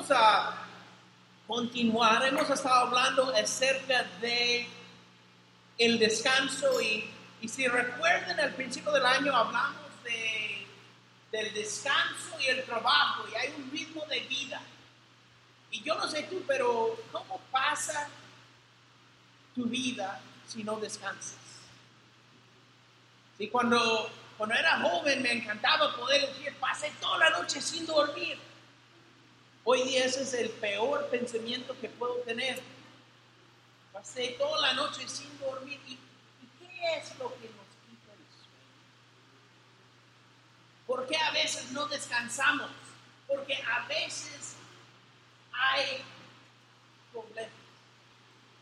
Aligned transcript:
vamos 0.00 0.16
a 0.18 0.54
continuar. 1.46 2.24
Hemos 2.24 2.48
estado 2.48 2.86
hablando 2.86 3.34
acerca 3.36 4.02
de 4.22 4.66
el 5.76 5.98
descanso 5.98 6.80
y, 6.80 7.10
si 7.46 7.66
recuerdan 7.68 8.40
al 8.40 8.54
principio 8.54 8.92
del 8.92 9.04
año 9.04 9.34
hablamos 9.34 9.90
de, 10.04 10.66
del 11.30 11.52
descanso 11.52 12.38
y 12.40 12.46
el 12.46 12.64
trabajo 12.64 13.24
y 13.30 13.34
hay 13.34 13.54
un 13.58 13.70
ritmo 13.70 14.06
de 14.06 14.20
vida. 14.20 14.62
Y 15.70 15.82
yo 15.82 15.94
no 15.96 16.08
sé 16.08 16.22
tú, 16.24 16.42
pero 16.46 16.98
¿cómo 17.12 17.38
pasa 17.50 18.08
tu 19.54 19.64
vida 19.64 20.18
si 20.48 20.64
no 20.64 20.76
descansas? 20.76 21.36
Y 23.38 23.48
cuando, 23.48 24.10
cuando 24.38 24.54
era 24.54 24.80
joven 24.80 25.22
me 25.22 25.32
encantaba 25.32 25.94
poder 25.94 26.26
decir, 26.26 26.54
pasé 26.58 26.90
toda 27.00 27.18
la 27.18 27.30
noche 27.30 27.60
sin 27.60 27.84
dormir. 27.84 28.49
Hoy 29.64 29.82
día 29.82 30.04
ese 30.06 30.22
es 30.22 30.34
el 30.34 30.50
peor 30.50 31.08
pensamiento 31.10 31.78
que 31.80 31.88
puedo 31.88 32.14
tener. 32.22 32.60
Pasé 33.92 34.36
toda 34.38 34.60
la 34.60 34.74
noche 34.74 35.06
sin 35.06 35.38
dormir. 35.38 35.78
¿Y, 35.86 35.98
qué 36.58 36.96
es 36.96 37.10
lo 37.18 37.28
que 37.34 37.48
nos 37.48 37.66
quita 37.86 38.12
el 38.12 38.24
sueño? 38.32 38.70
¿Por 40.86 41.06
qué 41.06 41.16
a 41.16 41.30
veces 41.32 41.70
no 41.72 41.86
descansamos? 41.86 42.70
Porque 43.28 43.54
a 43.54 43.86
veces 43.86 44.54
hay 45.52 46.02
problemas. 47.12 47.50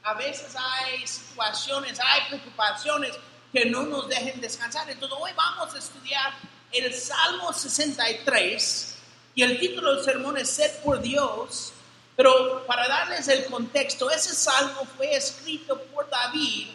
A 0.03 0.15
veces 0.15 0.57
hay 0.57 1.07
situaciones, 1.07 2.01
hay 2.01 2.29
preocupaciones 2.29 3.15
que 3.53 3.67
no 3.67 3.85
nos 3.85 4.09
dejen 4.09 4.41
descansar. 4.41 4.91
Entonces 4.91 5.17
hoy 5.21 5.31
vamos 5.37 5.75
a 5.75 5.79
estudiar 5.79 6.33
el 6.73 6.93
Salmo 6.93 7.53
63 7.53 8.98
y 9.39 9.43
el 9.45 9.61
título 9.61 9.95
del 9.95 10.05
sermón 10.05 10.37
es 10.37 10.51
Ser 10.51 10.81
por 10.83 11.01
Dios. 11.01 11.73
Pero 12.17 12.67
para 12.67 12.89
darles 12.89 13.29
el 13.29 13.45
contexto, 13.45 14.11
ese 14.11 14.35
salmo 14.35 14.85
fue 14.97 15.15
escrito 15.15 15.81
por 15.95 16.11
David 16.11 16.67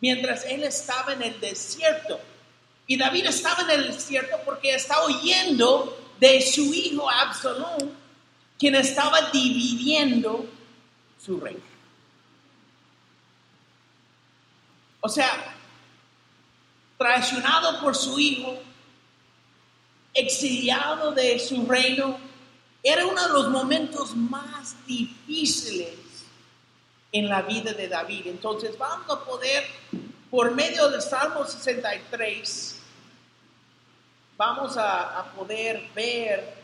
mientras 0.00 0.44
él 0.44 0.64
estaba 0.64 1.12
en 1.12 1.22
el 1.22 1.38
desierto. 1.38 2.18
Y 2.88 2.98
David 2.98 3.26
estaba 3.26 3.62
en 3.62 3.70
el 3.70 3.92
desierto 3.92 4.38
porque 4.44 4.74
estaba 4.74 5.04
oyendo 5.04 6.16
de 6.18 6.42
su 6.42 6.74
hijo 6.74 7.08
Absalón, 7.08 7.94
quien 8.58 8.74
estaba 8.74 9.30
dividiendo 9.30 10.46
su 11.24 11.38
reino. 11.38 11.62
O 15.00 15.08
sea, 15.08 15.54
traicionado 16.98 17.80
por 17.80 17.94
su 17.94 18.18
hijo, 18.18 18.60
exiliado 20.14 21.12
de 21.12 21.38
su 21.38 21.66
reino, 21.66 22.18
era 22.82 23.06
uno 23.06 23.26
de 23.26 23.32
los 23.32 23.48
momentos 23.48 24.14
más 24.16 24.74
difíciles 24.86 25.94
en 27.12 27.28
la 27.28 27.42
vida 27.42 27.72
de 27.72 27.88
David. 27.88 28.26
Entonces 28.26 28.76
vamos 28.78 29.10
a 29.10 29.24
poder, 29.24 29.64
por 30.30 30.52
medio 30.52 30.88
del 30.88 31.02
Salmo 31.02 31.44
63, 31.44 32.80
vamos 34.36 34.76
a, 34.76 35.32
poder 35.36 35.88
ver 35.94 36.54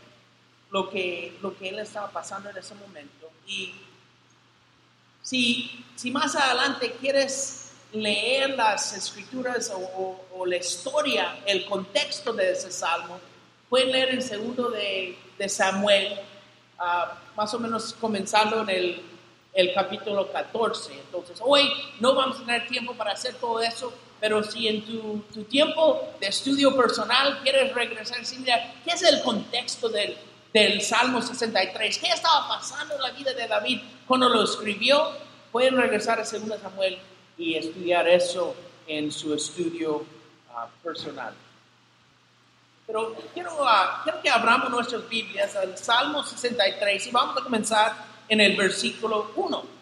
lo 0.70 0.88
que, 0.88 1.36
lo 1.42 1.56
que 1.56 1.68
él 1.68 1.78
estaba 1.78 2.10
pasando 2.10 2.48
en 2.48 2.56
ese 2.56 2.74
momento. 2.74 3.30
Y 3.46 3.74
si, 5.22 5.84
si 5.94 6.10
más 6.10 6.34
adelante 6.36 6.92
quieres 7.00 7.66
leer 7.92 8.50
las 8.50 8.92
escrituras 8.92 9.72
o, 9.74 10.46
la 10.46 10.56
historia, 10.56 11.40
el 11.46 11.66
contexto 11.66 12.32
de 12.32 12.52
ese 12.52 12.70
salmo, 12.70 13.18
pueden 13.68 13.92
leer 13.92 14.10
el 14.10 14.22
segundo 14.22 14.70
de, 14.70 15.16
Samuel, 15.48 16.18
ah, 16.78 17.18
más 17.36 17.52
o 17.54 17.58
menos 17.58 17.94
comenzando 18.00 18.62
en 18.68 19.00
el, 19.54 19.74
capítulo 19.74 20.30
14. 20.30 20.92
Entonces, 20.92 21.38
hoy 21.40 21.62
no 22.00 22.14
vamos 22.14 22.40
a 22.40 22.44
tener 22.44 22.68
tiempo 22.68 22.94
para 22.94 23.12
hacer 23.12 23.34
todo 23.36 23.60
eso, 23.60 23.92
pero 24.20 24.42
si 24.42 24.68
en 24.68 24.84
tu, 24.84 25.22
tiempo 25.44 26.08
de 26.20 26.28
estudio 26.28 26.76
personal 26.76 27.40
quieres 27.42 27.74
regresar, 27.74 28.24
Silvia, 28.24 28.74
¿qué 28.84 28.92
es 28.92 29.02
el 29.02 29.22
contexto 29.22 29.88
del, 29.88 30.16
del 30.52 30.82
Salmo 30.82 31.22
63? 31.22 31.98
¿Qué 31.98 32.08
estaba 32.08 32.48
pasando 32.48 32.94
en 32.96 33.02
la 33.02 33.10
vida 33.12 33.32
de 33.32 33.46
David 33.46 33.80
cuando 34.06 34.28
lo 34.28 34.44
escribió? 34.44 35.10
Pueden 35.52 35.76
regresar 35.76 36.18
a 36.20 36.24
2 36.24 36.60
Samuel 36.60 36.98
y 37.38 37.54
estudiar 37.54 38.06
eso 38.08 38.54
en 38.86 39.10
su 39.10 39.34
estudio 39.34 40.04
ah, 40.50 40.68
personal. 40.82 41.32
Pero 42.86 43.16
quiero, 43.34 43.66
ah, 43.66 44.00
quiero 44.04 44.22
que 44.22 44.30
abramos 44.30 44.70
nuestras 44.70 45.08
Biblias 45.08 45.56
al 45.56 45.76
Salmo 45.76 46.22
63 46.22 47.06
y 47.06 47.10
vamos 47.10 47.36
a 47.36 47.42
comenzar 47.42 47.96
en 48.28 48.40
el 48.40 48.56
versículo 48.56 49.32
1. 49.34 49.76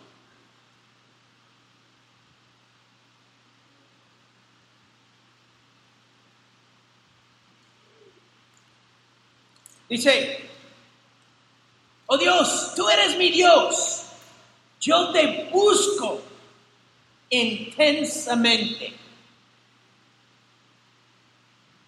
Dice, 9.88 10.50
oh 12.06 12.16
Dios, 12.16 12.72
tú 12.74 12.88
eres 12.88 13.16
mi 13.18 13.30
Dios, 13.30 14.06
yo 14.80 15.10
te 15.12 15.50
busco 15.52 16.20
intensamente. 17.28 19.03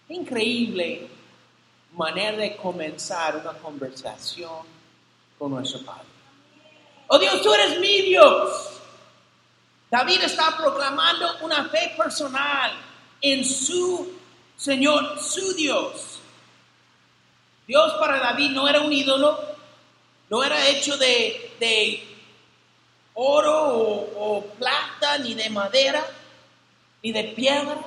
Increíble 0.09 1.07
manera 1.93 2.37
de 2.37 2.55
comenzar 2.55 3.37
una 3.37 3.53
conversación 3.53 4.65
con 5.37 5.51
nuestro 5.51 5.83
Padre. 5.83 6.07
Oh 7.07 7.17
Dios, 7.17 7.41
tú 7.41 7.53
eres 7.53 7.79
mi 7.79 8.01
Dios. 8.01 8.81
David 9.89 10.23
está 10.23 10.55
proclamando 10.57 11.37
una 11.41 11.69
fe 11.69 11.93
personal 11.97 12.71
en 13.21 13.43
su 13.45 14.13
Señor, 14.57 15.19
su 15.19 15.53
Dios. 15.53 16.19
Dios 17.65 17.93
para 17.99 18.19
David 18.19 18.51
no 18.51 18.67
era 18.67 18.81
un 18.81 18.91
ídolo, 18.91 19.39
no 20.29 20.43
era 20.43 20.67
hecho 20.67 20.97
de, 20.97 21.51
de 21.59 22.07
oro 23.13 23.73
o, 24.15 24.45
plata, 24.57 25.17
ni 25.19 25.33
de 25.33 25.49
madera, 25.49 26.05
ni 27.03 27.11
de 27.11 27.23
piedra, 27.25 27.77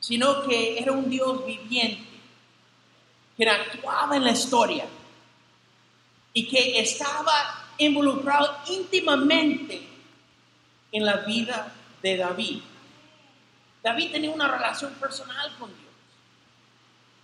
sino 0.00 0.42
que 0.42 0.78
era 0.78 0.92
un 0.92 1.08
Dios 1.08 1.46
viviente, 1.46 2.08
que 3.36 3.48
actuaba 3.48 4.16
en 4.16 4.24
la 4.24 4.32
historia 4.32 4.86
y 6.32 6.46
que 6.48 6.80
estaba 6.80 7.68
involucrado 7.78 8.58
íntimamente 8.68 9.86
en 10.92 11.04
la 11.04 11.18
vida 11.18 11.72
de 12.02 12.16
David. 12.16 12.60
David 13.82 14.12
tenía 14.12 14.30
una 14.30 14.48
relación 14.48 14.92
personal 14.94 15.54
con 15.58 15.68
Dios. 15.68 15.90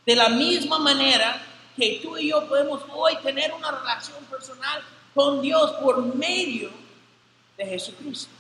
De 0.07 0.17
la 0.17 0.29
misma 0.29 0.79
manera 0.79 1.43
que 1.77 2.01
tú 2.03 2.17
y 2.17 2.29
yo 2.29 2.49
podemos 2.49 2.83
hoy 2.91 3.17
tener 3.23 3.53
una 3.53 3.71
relación 3.71 4.25
personal 4.25 4.83
con 5.15 5.43
Dios 5.43 5.73
por 5.73 6.03
medio 6.15 6.71
de 7.57 7.67
Jesucristo. 7.67 8.33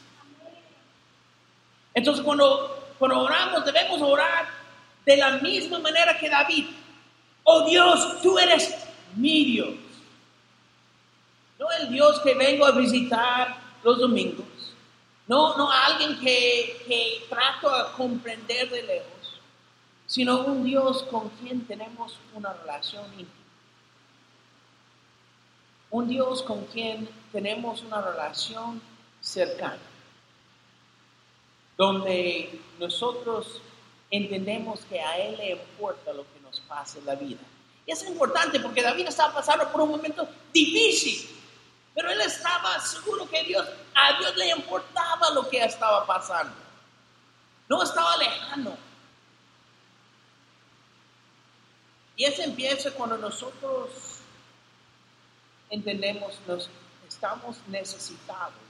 Entonces 1.92 2.24
cuando, 2.24 2.85
cuando 2.98 3.20
oramos 3.20 3.64
debemos 3.64 4.00
orar 4.02 4.46
de 5.04 5.16
la 5.16 5.38
misma 5.38 5.78
manera 5.78 6.18
que 6.18 6.28
David. 6.28 6.66
Oh 7.44 7.68
Dios, 7.68 8.20
tú 8.22 8.38
eres 8.38 8.74
mi 9.14 9.44
Dios. 9.44 9.74
No 11.58 11.70
el 11.80 11.90
Dios 11.90 12.20
que 12.20 12.34
vengo 12.34 12.66
a 12.66 12.72
visitar 12.72 13.56
los 13.82 13.98
domingos. 13.98 14.46
No, 15.26 15.56
no 15.56 15.70
alguien 15.70 16.18
que, 16.20 16.84
que 16.86 17.26
trato 17.28 17.68
a 17.68 17.92
comprender 17.92 18.70
de 18.70 18.82
lejos, 18.82 19.40
sino 20.06 20.40
un 20.40 20.64
Dios 20.64 21.02
con 21.04 21.30
quien 21.30 21.66
tenemos 21.66 22.18
una 22.34 22.52
relación 22.52 23.04
íntima 23.18 23.46
un 25.90 26.08
Dios 26.08 26.42
con 26.42 26.64
quien 26.66 27.08
tenemos 27.32 27.82
una 27.82 28.02
relación 28.02 28.80
cercana, 29.20 29.78
donde 31.76 32.60
nosotros 32.78 33.60
entendemos 34.10 34.80
que 34.88 35.00
a 35.00 35.18
Él 35.18 35.36
le 35.36 35.50
importa 35.52 36.12
lo 36.12 36.22
que 36.32 36.40
nos 36.40 36.60
pasa 36.60 36.98
en 36.98 37.06
la 37.06 37.14
vida. 37.14 37.40
Y 37.86 37.92
es 37.92 38.02
importante 38.04 38.58
porque 38.60 38.82
David 38.82 39.06
estaba 39.08 39.34
pasando 39.34 39.70
por 39.70 39.82
un 39.82 39.90
momento 39.90 40.28
difícil, 40.52 41.30
pero 41.94 42.10
él 42.10 42.20
estaba 42.20 42.80
seguro 42.80 43.28
que 43.30 43.44
Dios, 43.44 43.66
a 43.94 44.18
Dios 44.18 44.36
le 44.36 44.50
importaba 44.50 45.30
lo 45.30 45.48
que 45.48 45.64
estaba 45.64 46.04
pasando. 46.04 46.54
No 47.68 47.82
estaba 47.82 48.16
lejano. 48.16 48.76
Y 52.16 52.24
eso 52.24 52.42
empieza 52.42 52.90
cuando 52.92 53.16
nosotros 53.16 53.90
entendemos, 55.70 56.34
nos 56.46 56.68
estamos 57.06 57.56
necesitados 57.68 58.65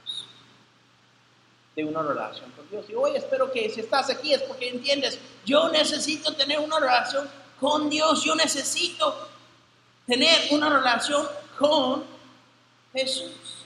de 1.77 1.85
una 1.85 2.01
relación 2.01 2.49
con 2.53 2.67
Dios. 2.71 2.89
Y 2.89 2.95
hoy 2.95 3.15
espero 3.15 3.51
que 3.51 3.69
si 3.69 3.81
estás 3.81 4.09
aquí 4.09 4.33
es 4.33 4.41
porque 4.41 4.67
entiendes, 4.67 5.19
yo 5.45 5.69
necesito 5.69 6.33
tener 6.33 6.59
una 6.59 6.79
relación 6.79 7.29
con 7.59 7.87
Dios, 7.87 8.23
yo 8.23 8.33
necesito 8.33 9.29
tener 10.07 10.47
una 10.49 10.75
relación 10.75 11.27
con 11.59 12.03
Jesús. 12.93 13.63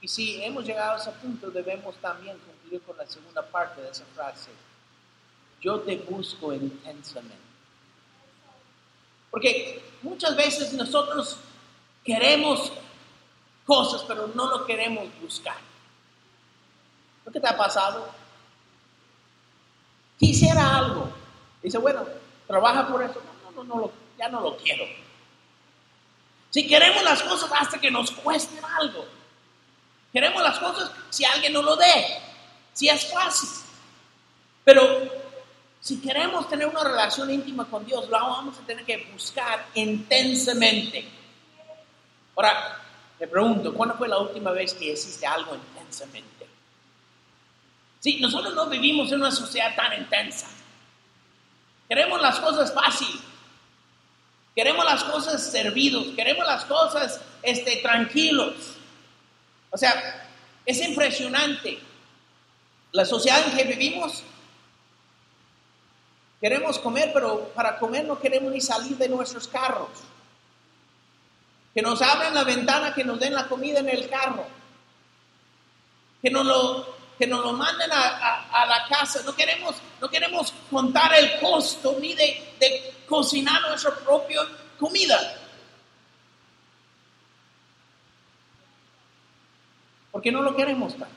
Y 0.00 0.06
si 0.06 0.44
hemos 0.44 0.64
llegado 0.64 0.92
a 0.92 0.96
ese 0.96 1.10
punto, 1.10 1.50
debemos 1.50 1.96
también 1.96 2.38
cumplir 2.38 2.80
con 2.82 2.96
la 2.96 3.06
segunda 3.08 3.42
parte 3.44 3.82
de 3.82 3.90
esa 3.90 4.04
frase. 4.14 4.50
Yo 5.60 5.80
te 5.80 5.96
busco 5.96 6.52
intensamente. 6.52 7.34
Porque 9.28 9.82
muchas 10.02 10.36
veces 10.36 10.72
nosotros 10.72 11.36
queremos 12.04 12.70
cosas, 13.66 14.02
pero 14.06 14.28
no 14.28 14.48
lo 14.48 14.66
queremos 14.66 15.08
buscar. 15.20 15.56
¿No 17.24 17.32
te 17.32 17.46
ha 17.46 17.56
pasado? 17.56 18.08
Quisiera 20.18 20.76
algo. 20.76 21.08
Dice, 21.62 21.78
bueno, 21.78 22.04
trabaja 22.46 22.86
por 22.86 23.02
eso. 23.02 23.20
No, 23.54 23.64
no, 23.64 23.74
no, 23.74 23.90
ya 24.18 24.28
no 24.28 24.40
lo 24.40 24.56
quiero. 24.56 24.84
Si 26.50 26.66
queremos 26.68 27.02
las 27.02 27.22
cosas 27.22 27.50
hasta 27.58 27.80
que 27.80 27.90
nos 27.90 28.10
cuesten 28.10 28.64
algo. 28.64 29.04
Queremos 30.12 30.42
las 30.42 30.58
cosas 30.58 30.90
si 31.10 31.24
alguien 31.24 31.52
nos 31.52 31.64
lo 31.64 31.76
dé. 31.76 32.18
Si 32.72 32.88
es 32.88 33.10
fácil. 33.12 33.48
Pero 34.64 34.82
si 35.80 36.00
queremos 36.00 36.48
tener 36.48 36.66
una 36.66 36.84
relación 36.84 37.30
íntima 37.30 37.64
con 37.66 37.84
Dios, 37.84 38.08
lo 38.08 38.18
vamos 38.18 38.56
a 38.58 38.66
tener 38.66 38.84
que 38.84 39.08
buscar 39.12 39.66
intensamente. 39.74 41.08
Ahora, 42.36 42.83
te 43.18 43.28
pregunto, 43.28 43.72
¿cuándo 43.72 43.96
fue 43.96 44.08
la 44.08 44.18
última 44.18 44.50
vez 44.50 44.74
que 44.74 44.92
hiciste 44.92 45.26
algo 45.26 45.54
intensamente? 45.54 46.46
Sí, 48.00 48.18
nosotros 48.20 48.54
no 48.54 48.66
vivimos 48.66 49.10
en 49.12 49.20
una 49.20 49.30
sociedad 49.30 49.74
tan 49.76 50.00
intensa. 50.00 50.48
Queremos 51.88 52.20
las 52.20 52.40
cosas 52.40 52.74
fácil. 52.74 53.20
Queremos 54.54 54.84
las 54.84 55.04
cosas 55.04 55.42
servidos. 55.42 56.08
Queremos 56.16 56.44
las 56.46 56.64
cosas 56.64 57.20
este, 57.42 57.76
tranquilos. 57.76 58.54
O 59.70 59.78
sea, 59.78 60.28
es 60.66 60.80
impresionante. 60.82 61.78
La 62.92 63.04
sociedad 63.04 63.42
en 63.46 63.56
que 63.56 63.64
vivimos, 63.64 64.22
queremos 66.40 66.78
comer, 66.78 67.10
pero 67.12 67.48
para 67.54 67.78
comer 67.78 68.04
no 68.04 68.20
queremos 68.20 68.52
ni 68.52 68.60
salir 68.60 68.96
de 68.96 69.08
nuestros 69.08 69.48
carros 69.48 69.88
que 71.74 71.82
nos 71.82 72.00
abran 72.00 72.32
la 72.32 72.44
ventana, 72.44 72.94
que 72.94 73.02
nos 73.02 73.18
den 73.18 73.34
la 73.34 73.48
comida 73.48 73.80
en 73.80 73.88
el 73.88 74.08
carro, 74.08 74.46
que 76.22 76.30
nos 76.30 76.46
lo, 76.46 76.96
que 77.18 77.26
nos 77.26 77.44
lo 77.44 77.52
manden 77.52 77.90
a, 77.92 78.66
la 78.66 78.86
casa. 78.88 79.22
No 79.24 79.34
queremos, 79.34 79.74
no 80.00 80.08
queremos 80.08 80.54
contar 80.70 81.12
el 81.14 81.40
costo 81.40 81.96
ni 82.00 82.14
de, 82.14 82.54
de 82.60 82.94
cocinar 83.08 83.60
nuestra 83.62 83.92
propia 83.96 84.42
comida. 84.78 85.40
Porque 90.12 90.30
no 90.30 90.42
lo 90.42 90.54
queremos 90.54 90.96
tanto. 90.96 91.14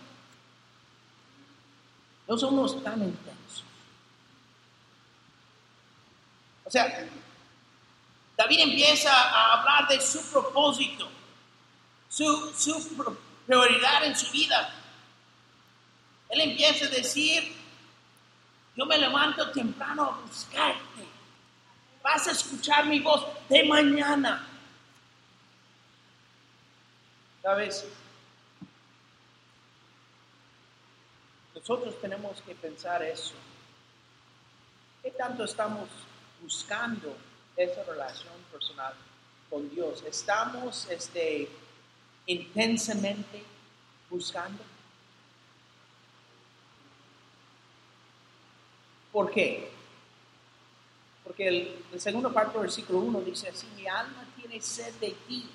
No 2.27 2.37
somos 2.37 2.83
tan 2.83 3.01
intensos. 3.03 3.63
O 6.65 6.69
sea, 6.69 7.07
David 8.37 8.59
empieza 8.59 9.11
a 9.11 9.53
hablar 9.53 9.87
de 9.87 9.99
su 9.99 10.23
propósito, 10.31 11.09
su, 12.07 12.53
prioridad 13.47 14.05
en 14.05 14.15
su 14.15 14.31
vida. 14.31 14.73
Él 16.29 16.41
empieza 16.41 16.85
a 16.85 16.89
decir, 16.89 17.51
yo 18.75 18.85
me 18.85 18.99
levanto 18.99 19.49
temprano 19.51 20.03
a 20.03 20.21
buscarte. 20.21 21.07
Vas 22.03 22.27
a 22.27 22.31
escuchar 22.31 22.85
mi 22.85 22.99
voz 22.99 23.25
de 23.49 23.63
mañana. 23.63 24.47
¿Sabes? 27.41 27.87
Nosotros 31.55 31.99
tenemos 31.99 32.39
que 32.43 32.53
pensar 32.53 33.01
eso. 33.01 33.33
¿Qué 35.01 35.09
tanto 35.11 35.43
estamos 35.43 35.89
buscando 36.39 37.17
esa 37.57 37.83
relación 37.83 38.33
personal 38.51 38.93
con 39.49 39.69
Dios? 39.69 40.03
¿Estamos 40.07 40.87
este, 40.89 41.49
intensamente 42.27 43.43
buscando? 44.09 44.63
¿Por 49.11 49.31
qué? 49.31 49.71
Porque 51.23 51.47
el, 51.47 51.99
segundo 51.99 52.31
parte 52.31 52.53
del 52.53 52.61
versículo 52.61 52.99
1 52.99 53.21
dice 53.21 53.49
así, 53.49 53.67
mi 53.75 53.87
alma 53.87 54.25
tiene 54.35 54.61
sed 54.61 54.93
de 55.01 55.11
ti, 55.27 55.49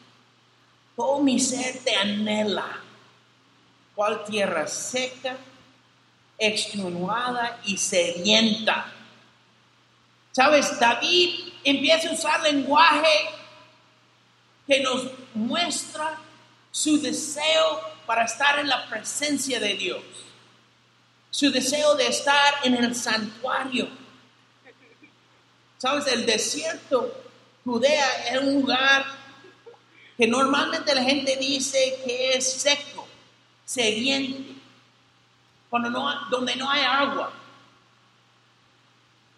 todo 0.96 1.22
mi 1.22 1.38
ser 1.38 1.78
te 1.78 1.94
anhela. 1.94 2.80
¿Cuál 3.94 4.24
tierra 4.24 4.66
seca, 4.66 5.36
extenuada 6.38 7.60
y 7.64 7.76
sedienta? 7.76 8.92
¿Sabes? 10.32 10.78
David 10.80 11.52
empieza 11.62 12.08
a 12.08 12.12
usar 12.12 12.42
lenguaje 12.42 13.28
que 14.66 14.80
nos 14.80 15.06
muestra 15.34 16.18
su 16.70 17.00
deseo 17.00 17.80
para 18.06 18.24
estar 18.24 18.58
en 18.58 18.68
la 18.68 18.88
presencia 18.88 19.60
de 19.60 19.74
Dios, 19.74 20.02
su 21.30 21.50
deseo 21.50 21.94
de 21.96 22.06
estar 22.06 22.54
en 22.64 22.74
el 22.74 22.94
santuario. 22.94 23.88
Sabes, 25.76 26.06
el 26.06 26.24
desierto, 26.24 27.12
Judea, 27.64 28.28
es 28.30 28.40
un 28.40 28.54
lugar 28.54 29.04
que 30.16 30.26
normalmente 30.26 30.94
la 30.94 31.02
gente 31.02 31.36
dice 31.36 32.00
que 32.04 32.34
es 32.34 32.52
seco, 32.52 33.06
sediente, 33.64 34.54
cuando 35.68 35.90
no, 35.90 36.28
donde 36.30 36.56
no 36.56 36.70
hay 36.70 36.82
agua. 36.84 37.32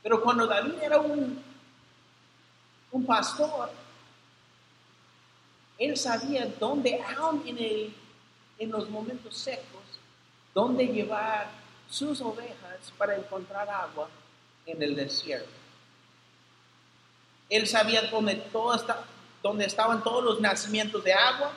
Pero 0.05 0.23
cuando 0.23 0.47
David 0.47 0.75
era 0.81 1.01
un 1.01 1.43
un 2.95 3.05
pastor, 3.05 3.73
él 5.79 5.97
sabía 5.97 6.47
dónde, 6.61 7.03
aún 7.19 7.43
en, 7.45 7.93
en 8.56 8.71
los 8.71 8.89
momentos 8.89 9.37
secos, 9.37 9.83
dónde 10.55 10.87
llevar 10.87 11.51
sus 11.91 12.21
ovejas 12.21 12.93
para 12.97 13.17
encontrar 13.17 13.69
agua 13.69 14.09
en 14.65 14.81
el 14.81 14.95
desierto. 14.95 15.51
Él 17.51 17.67
sabía 17.67 18.03
dónde, 18.03 18.37
todo 18.37 18.77
está, 18.77 19.05
dónde 19.43 19.65
estaban 19.65 20.05
todos 20.05 20.23
los 20.23 20.41
nacimientos 20.41 21.03
de 21.03 21.13
agua. 21.13 21.51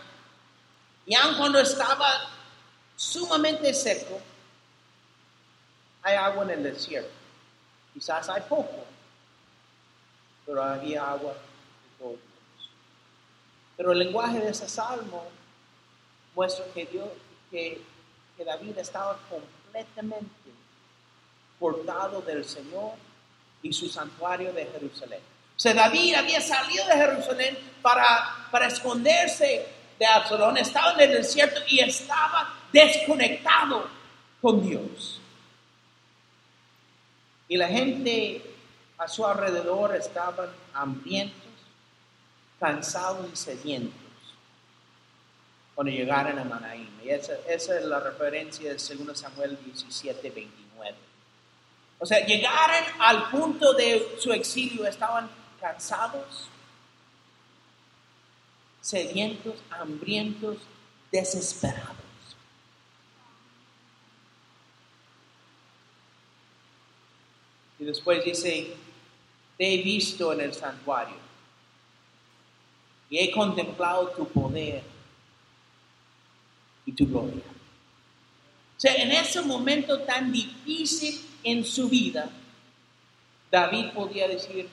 Y 1.05 1.13
aun 1.13 1.37
cuando 1.37 1.59
estaba 1.59 2.07
sumamente 2.95 3.71
seco, 3.75 4.19
hay 6.01 6.15
agua 6.15 6.45
en 6.45 6.49
el 6.49 6.63
desierto. 6.63 7.11
Quizás 7.97 8.29
hay 8.29 8.43
poco, 8.47 8.85
pero 10.45 10.63
había 10.63 11.09
agua 11.09 11.33
de 11.33 11.97
todos. 11.97 12.19
Pero 13.75 13.91
el 13.91 13.97
lenguaje 13.97 14.39
de 14.39 14.51
ese 14.51 14.69
salmo 14.69 15.23
muestra 16.35 16.63
que, 16.75 16.85
Dios, 16.85 17.09
que, 17.49 17.81
David 18.45 18.77
estaba 18.77 19.17
completamente 19.27 20.29
cortado 21.59 22.21
del 22.21 22.45
Señor 22.45 22.91
y 23.63 23.73
su 23.73 23.89
santuario 23.89 24.53
de 24.53 24.67
Jerusalén. 24.67 25.21
O 25.55 25.59
sea, 25.59 25.73
David 25.73 26.13
había 26.13 26.39
salido 26.39 26.85
de 26.85 26.97
Jerusalén 26.97 27.57
para, 27.81 28.47
para 28.51 28.67
esconderse 28.67 29.67
de 29.97 30.05
Absalón, 30.05 30.55
estaba 30.57 30.93
en 30.93 30.99
el 30.99 31.13
desierto 31.13 31.61
y 31.67 31.79
estaba 31.79 32.53
desconectado 32.71 33.89
con 34.39 34.61
Dios. 34.61 35.16
Y 37.47 37.57
la 37.57 37.67
gente 37.67 38.41
a 38.97 39.07
su 39.07 39.25
alrededor 39.25 39.95
estaban 39.95 40.49
hambrientos, 40.73 41.41
cansados 42.59 43.27
y 43.31 43.35
sedientos 43.35 44.07
cuando 45.77 45.91
llegaron 45.91 46.39
a 46.39 46.43
Manaim. 46.43 46.89
Y 47.03 47.09
esa, 47.09 47.33
es 47.47 47.69
la 47.85 47.99
referencia 47.99 48.73
de 48.73 48.77
2 48.77 49.15
Samuel 49.15 49.59
17, 49.63 50.31
29. 50.31 50.95
O 51.99 52.05
sea, 52.07 52.25
llegaron 52.25 52.83
al 52.99 53.29
punto 53.29 53.73
de 53.73 54.17
su 54.19 54.33
exilio, 54.33 54.87
estaban 54.87 55.29
cansados, 55.61 56.49
sedientos, 58.81 59.53
hambrientos, 59.69 60.57
desesperados. 61.11 62.06
Y 67.79 67.85
después 67.85 68.23
dice, 68.23 68.75
te 69.57 69.73
he 69.73 69.77
visto 69.83 70.33
en 70.33 70.41
el 70.41 70.53
santuario 70.53 71.27
y 73.09 73.17
he 73.19 73.31
contemplado 73.31 74.09
tu 74.09 74.27
poder 74.27 74.83
y 76.85 76.91
tu 76.91 77.07
gloria. 77.07 77.43
O 78.77 78.79
sea, 78.79 78.95
en 78.95 79.11
ese 79.11 79.41
momento 79.41 79.99
tan 80.01 80.31
difícil 80.31 81.19
en 81.43 81.65
su 81.65 81.89
vida, 81.89 82.29
David 83.49 83.87
podía 83.93 84.27
decir, 84.27 84.69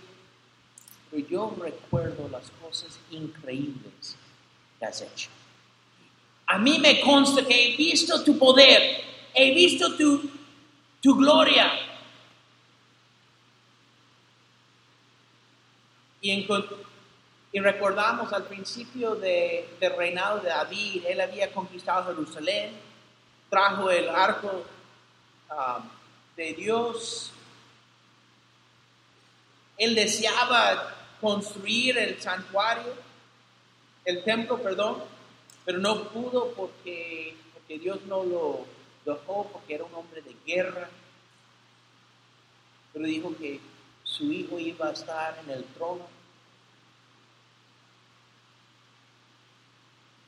pero 1.11 1.27
yo 1.29 1.57
recuerdo 1.61 2.29
las 2.29 2.51
cosas 2.63 2.99
increíbles 3.11 4.17
que 4.79 4.85
has 4.85 5.01
hecho. 5.01 5.31
A 6.47 6.59
mí 6.59 6.79
me 6.79 7.01
consta 7.01 7.47
que 7.47 7.73
he 7.73 7.77
visto 7.77 8.23
tu 8.23 8.39
poder, 8.39 9.01
he 9.33 9.55
visto 9.55 9.97
tu, 9.97 10.29
tu 11.01 11.15
gloria. 11.17 11.73
Y, 16.25 16.49
y 17.53 17.61
recordamos 17.61 18.33
al 18.33 18.45
principio 18.45 19.15
de, 19.15 19.69
del 19.79 19.95
reinado 19.95 20.41
de 20.41 20.49
David, 20.49 21.05
él 21.07 21.21
había 21.21 21.53
conquistado 21.53 22.07
Jerusalén, 22.07 22.73
trajo 23.51 23.91
el 23.91 24.09
arco 24.09 24.65
um, 25.51 25.83
de 26.35 26.55
Dios. 26.55 27.31
Él 29.77 29.95
deseaba 29.95 30.95
construir 31.21 31.99
el 31.99 32.19
santuario, 32.19 32.95
el 34.07 34.25
templo, 34.25 34.63
perdón, 34.63 35.05
pero 35.67 35.77
no 35.77 36.05
pudo 36.09 36.55
porque, 36.55 37.37
porque 37.53 37.79
Dios 37.79 38.01
no 38.07 38.25
lo 38.25 38.65
dejó, 39.05 39.47
porque 39.53 39.75
era 39.75 39.85
un 39.85 39.95
hombre 39.95 40.23
de 40.23 40.35
guerra. 40.47 40.89
Pero 42.95 43.05
dijo 43.05 43.37
que 43.37 43.61
su 44.17 44.31
hijo 44.31 44.59
iba 44.61 44.89
a 44.89 44.93
estar 44.93 45.37
en 45.41 45.51
el 45.51 45.65
trono. 45.65 46.07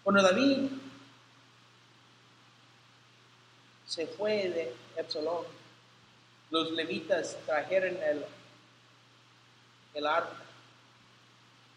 Cuando 0.02 0.22
David 0.22 0.70
se 3.86 4.08
fue 4.08 4.48
de 4.48 4.74
Epsilon, 4.96 5.44
los 6.50 6.72
levitas 6.72 7.36
trajeron 7.46 7.96
el, 8.02 8.24
el 9.94 10.06
arca 10.06 10.42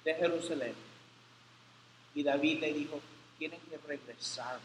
de 0.04 0.16
Jerusalén. 0.16 0.76
Y 2.16 2.24
David 2.24 2.60
le 2.60 2.74
dijo, 2.74 3.00
tienen 3.38 3.60
que 3.62 3.78
regresar. 3.78 4.60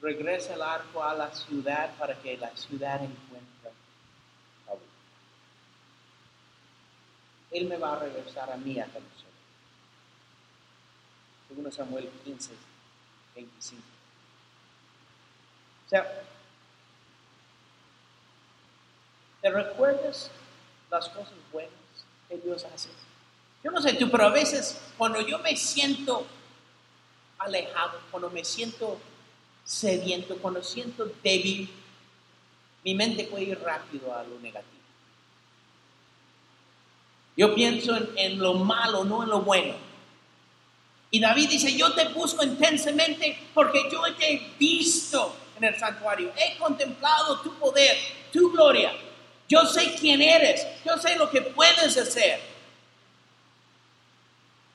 Regresa 0.00 0.54
el 0.54 0.62
arco 0.62 1.04
a 1.04 1.14
la 1.14 1.32
ciudad 1.32 1.94
para 1.96 2.20
que 2.20 2.36
la 2.36 2.50
ciudad 2.56 2.96
encuentre 2.96 3.70
a 3.70 4.74
Él 7.52 7.66
me 7.66 7.76
va 7.76 7.94
a 7.94 7.98
regresar 7.98 8.50
a 8.50 8.56
mí 8.56 8.78
a 8.80 8.86
Jerusalén. 8.86 9.32
Segundo 11.48 11.70
Samuel 11.70 12.08
15, 12.24 12.52
25. 13.34 13.82
O 15.86 15.88
sea, 15.88 16.22
¿te 19.42 19.50
recuerdas 19.50 20.30
las 20.90 21.08
cosas 21.10 21.34
buenas 21.52 21.72
que 22.28 22.38
Dios 22.38 22.64
hace? 22.64 22.88
Yo 23.62 23.70
no 23.70 23.80
sé 23.82 23.94
tú, 23.94 24.10
pero 24.10 24.24
a 24.24 24.30
veces 24.30 24.80
cuando 24.96 25.20
yo 25.20 25.38
me 25.38 25.54
siento 25.56 26.26
alejado, 27.38 28.00
cuando 28.10 28.30
me 28.30 28.44
siento 28.44 28.98
sediento, 29.64 30.36
cuando 30.38 30.62
siento 30.62 31.12
débil, 31.22 31.70
mi 32.84 32.94
mente 32.94 33.24
puede 33.24 33.44
ir 33.44 33.60
rápido 33.60 34.16
a 34.16 34.24
lo 34.24 34.38
negativo. 34.40 34.71
Yo 37.36 37.54
pienso 37.54 37.96
en, 38.16 38.38
lo 38.38 38.54
malo, 38.54 39.04
no 39.04 39.22
en 39.22 39.30
lo 39.30 39.40
bueno. 39.40 39.74
Y 41.10 41.20
David 41.20 41.48
dice, 41.48 41.76
yo 41.76 41.92
te 41.92 42.08
busco 42.08 42.42
intensamente 42.42 43.38
porque 43.54 43.88
yo 43.90 44.02
te 44.14 44.32
he 44.32 44.52
visto 44.58 45.34
en 45.56 45.64
el 45.64 45.78
santuario, 45.78 46.32
he 46.36 46.56
contemplado 46.58 47.40
tu 47.40 47.54
poder, 47.58 47.96
tu 48.32 48.50
gloria. 48.50 48.92
Yo 49.48 49.64
sé 49.66 49.94
quién 49.98 50.22
eres, 50.22 50.66
yo 50.84 50.96
sé 50.98 51.16
lo 51.16 51.30
que 51.30 51.42
puedes 51.42 51.96
hacer. 51.96 52.40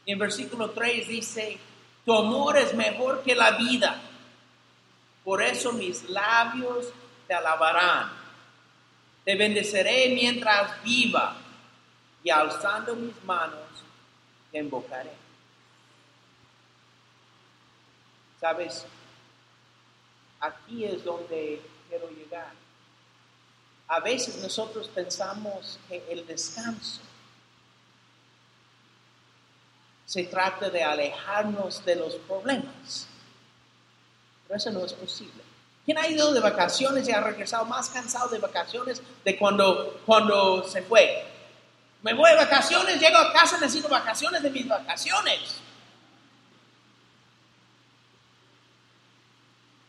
Y 0.05 0.11
en 0.11 0.19
versículo 0.19 0.69
3 0.71 1.07
dice, 1.07 1.57
tu 2.05 2.13
amor 2.13 2.57
es 2.57 2.73
mejor 2.73 3.23
que 3.23 3.35
la 3.35 3.51
vida, 3.51 3.99
por 5.23 5.41
eso 5.41 5.73
mis 5.73 6.07
labios 6.09 6.87
te 7.27 7.33
alabarán. 7.33 8.11
Te 9.25 9.35
bendeceré 9.35 10.09
mientras 10.15 10.81
viva 10.83 11.35
y 12.27 12.29
alzando 12.29 12.93
mis 12.93 13.23
manos 13.23 13.63
te 14.51 14.57
invocaré. 14.57 15.13
Sabes, 18.41 18.85
aquí 20.41 20.83
es 20.83 21.05
donde 21.05 21.61
quiero 21.87 22.09
llegar. 22.09 22.51
A 23.87 24.01
veces 24.01 24.43
nosotros 24.43 24.89
pensamos 24.89 25.79
que 25.87 26.03
el 26.09 26.27
descanso 26.27 26.99
se 30.05 30.25
trata 30.25 30.69
de 30.69 30.83
alejarnos 30.83 31.85
de 31.85 31.95
los 31.95 32.15
problemas. 32.15 33.07
Pero 34.45 34.57
eso 34.57 34.71
no 34.71 34.83
es 34.83 34.91
posible. 34.91 35.41
¿Quién 35.85 35.97
ha 35.97 36.09
ido 36.09 36.33
de 36.33 36.41
vacaciones 36.41 37.07
y 37.07 37.13
ha 37.13 37.21
regresado 37.21 37.63
más 37.63 37.89
cansado 37.89 38.27
de 38.27 38.39
vacaciones 38.39 39.01
de 39.23 39.37
cuando, 39.37 40.01
cuando 40.05 40.67
se 40.67 40.81
fue? 40.81 41.26
Me 42.07 42.13
voy 42.13 42.31
de 42.31 42.37
vacaciones, 42.37 43.01
llego 43.01 43.17
a 43.17 43.33
casa, 43.33 43.57
necesito 43.59 43.89
vacaciones 43.89 44.41
de 44.41 44.49
mis 44.49 44.65
vacaciones. 44.65 45.55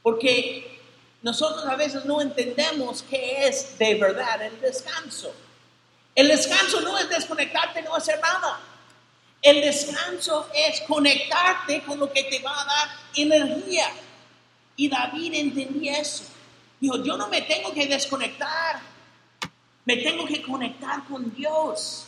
Porque 0.02 0.80
nosotros 1.22 1.64
a 1.64 1.76
veces 1.76 2.04
no 2.06 2.20
entendemos 2.20 3.04
qué 3.04 3.46
es 3.46 3.78
de 3.78 3.94
verdad 3.94 4.42
el 4.42 4.60
descanso. 4.60 5.32
El 6.12 6.26
descanso 6.26 6.80
no 6.80 6.98
es 6.98 7.08
desconectarte, 7.08 7.82
no 7.82 7.94
hacer 7.94 8.18
nada. 8.20 8.58
El 9.40 9.60
descanso 9.60 10.48
es 10.52 10.80
conectarte 10.88 11.84
con 11.84 12.00
lo 12.00 12.12
que 12.12 12.24
te 12.24 12.40
va 12.40 12.62
a 12.62 12.64
dar 12.64 12.88
energía. 13.14 13.92
Y 14.74 14.88
David 14.88 15.34
entendía 15.34 16.00
eso. 16.00 16.24
Dijo, 16.80 17.00
yo 17.00 17.16
no 17.16 17.28
me 17.28 17.42
tengo 17.42 17.72
que 17.72 17.86
desconectar, 17.86 18.80
me 19.84 19.98
tengo 19.98 20.26
que 20.26 20.42
conectar 20.42 21.04
con 21.04 21.32
Dios. 21.32 22.07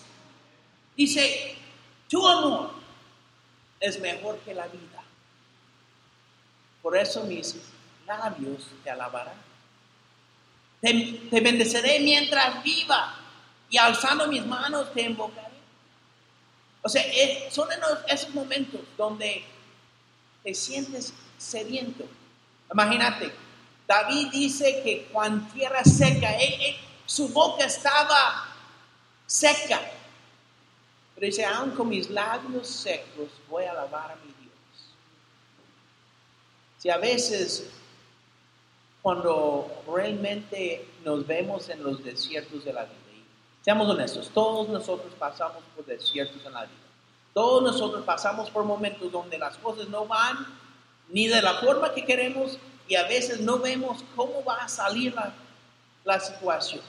Dice, 1.01 1.55
tu 2.11 2.29
amor 2.29 2.73
es 3.81 3.99
mejor 4.01 4.39
que 4.41 4.53
la 4.53 4.67
vida. 4.67 5.03
Por 6.83 6.95
eso 6.95 7.25
mis 7.25 7.57
labios 8.07 8.67
te 8.85 8.91
alabarán. 8.91 9.41
Te, 10.83 11.23
te 11.31 11.41
bendeceré 11.41 12.01
mientras 12.01 12.63
viva 12.63 13.15
y 13.71 13.79
alzando 13.79 14.27
mis 14.27 14.45
manos 14.45 14.93
te 14.93 15.01
invocaré. 15.01 15.55
O 16.83 16.89
sea, 16.91 17.03
son 17.51 17.69
esos 18.07 18.35
momentos 18.35 18.83
donde 18.99 19.43
te 20.45 20.55
sientes 20.55 21.15
sediento. 21.39 22.05
Imagínate, 22.71 23.33
David 23.89 24.29
dice 24.33 24.83
que 24.85 25.09
cuando 25.11 25.51
tierra 25.51 25.83
seca, 25.83 26.37
su 27.07 27.31
boca 27.31 27.65
estaba 27.65 28.55
seca. 29.25 29.81
Pero 31.21 31.31
dice, 31.31 31.45
aun 31.45 31.73
con 31.73 31.89
mis 31.89 32.11
labios 32.11 32.67
secos 32.67 33.29
voy 33.49 33.65
a 33.65 33.71
alabar 33.71 34.11
a 34.11 34.17
mi 34.17 34.33
Dios. 34.33 34.95
Si 36.79 36.91
a 36.91 36.97
veces 36.97 37.71
cuando 39.03 39.85
realmente 39.87 40.89
nos 41.05 41.25
vemos 41.27 41.69
en 41.69 41.85
los 41.85 42.03
desiertos 42.03 42.65
de 42.65 42.73
la 42.73 42.85
vida, 42.85 42.95
Seamos 43.63 43.89
honestos, 43.91 44.31
todos 44.33 44.69
nosotros 44.71 45.13
pasamos 45.19 45.63
por 45.77 45.85
desiertos 45.85 46.45
en 46.47 46.53
la 46.53 46.63
vida. 46.63 46.75
Todos 47.35 47.63
nosotros 47.63 48.05
pasamos 48.05 48.51
por 48.51 48.65
momentos 48.65 49.13
donde 49.13 49.39
las 49.39 49.59
cosas 49.59 49.89
no 49.89 50.07
van 50.07 50.47
ni 51.11 51.29
de 51.29 51.43
la 51.43 51.55
forma 51.55 51.93
que 51.93 52.05
queremos 52.05 52.59
y 52.89 52.95
a 52.95 53.07
veces 53.07 53.41
no 53.41 53.59
vemos 53.59 54.03
cómo 54.17 54.43
va 54.45 54.57
a 54.57 54.69
salir 54.69 55.15
la, 55.15 55.35
la 56.05 56.19
situación. 56.19 56.83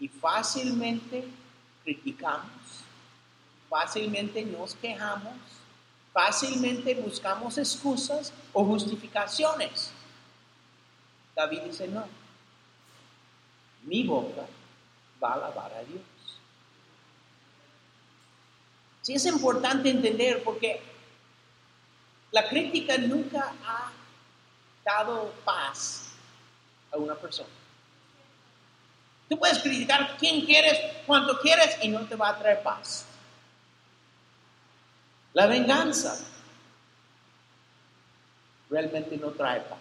Y 0.00 0.08
fácilmente 0.08 1.28
criticamos, 1.88 2.84
fácilmente 3.70 4.44
nos 4.44 4.74
quejamos, 4.74 5.32
fácilmente 6.12 6.94
buscamos 6.96 7.56
excusas 7.56 8.30
o 8.52 8.62
justificaciones. 8.62 9.90
David 11.34 11.62
dice, 11.62 11.88
no, 11.88 12.04
mi 13.84 14.02
boca 14.02 14.44
va 15.22 15.30
a 15.30 15.34
alabar 15.34 15.72
a 15.72 15.82
Dios. 15.84 16.02
Sí 19.00 19.14
es 19.14 19.24
importante 19.24 19.88
entender 19.88 20.42
porque 20.44 20.82
la 22.32 22.46
crítica 22.50 22.98
nunca 22.98 23.54
ha 23.64 23.90
dado 24.84 25.32
paz 25.42 26.12
a 26.92 26.98
una 26.98 27.14
persona. 27.14 27.57
Tú 29.28 29.38
puedes 29.38 29.58
criticar 29.58 30.16
quien 30.16 30.44
quieres, 30.46 30.78
cuanto 31.06 31.38
quieres 31.40 31.78
y 31.82 31.88
no 31.88 32.00
te 32.06 32.16
va 32.16 32.30
a 32.30 32.38
traer 32.38 32.62
paz. 32.62 33.04
La 35.34 35.46
venganza 35.46 36.18
realmente 38.70 39.16
no 39.18 39.30
trae 39.30 39.60
paz. 39.60 39.78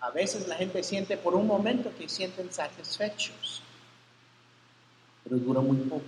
A 0.00 0.10
veces 0.10 0.48
la 0.48 0.56
gente 0.56 0.82
siente 0.82 1.16
por 1.16 1.34
un 1.34 1.46
momento 1.46 1.92
que 1.96 2.08
sienten 2.08 2.52
satisfechos, 2.52 3.62
pero 5.24 5.36
dura 5.36 5.60
muy 5.60 5.76
poco. 5.78 6.04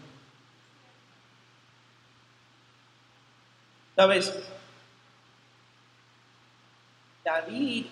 ¿Sabes? 3.95 4.33
David 7.25 7.87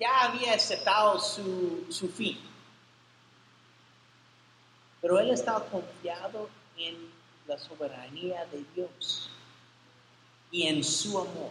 ya 0.00 0.22
había 0.22 0.54
aceptado 0.54 1.18
su, 1.20 1.86
su 1.90 2.08
fin, 2.08 2.40
pero 5.00 5.20
él 5.20 5.30
estaba 5.30 5.64
confiado 5.66 6.48
en 6.76 7.10
la 7.46 7.58
soberanía 7.58 8.46
de 8.46 8.64
Dios 8.74 9.30
y 10.50 10.66
en 10.66 10.82
su 10.82 11.18
amor. 11.18 11.50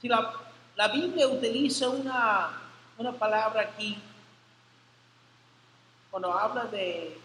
Si 0.00 0.08
la, 0.08 0.32
la 0.76 0.88
Biblia 0.88 1.28
utiliza 1.28 1.88
una, 1.88 2.62
una 2.96 3.12
palabra 3.12 3.62
aquí 3.62 3.98
cuando 6.10 6.32
habla 6.32 6.64
de, 6.64 7.16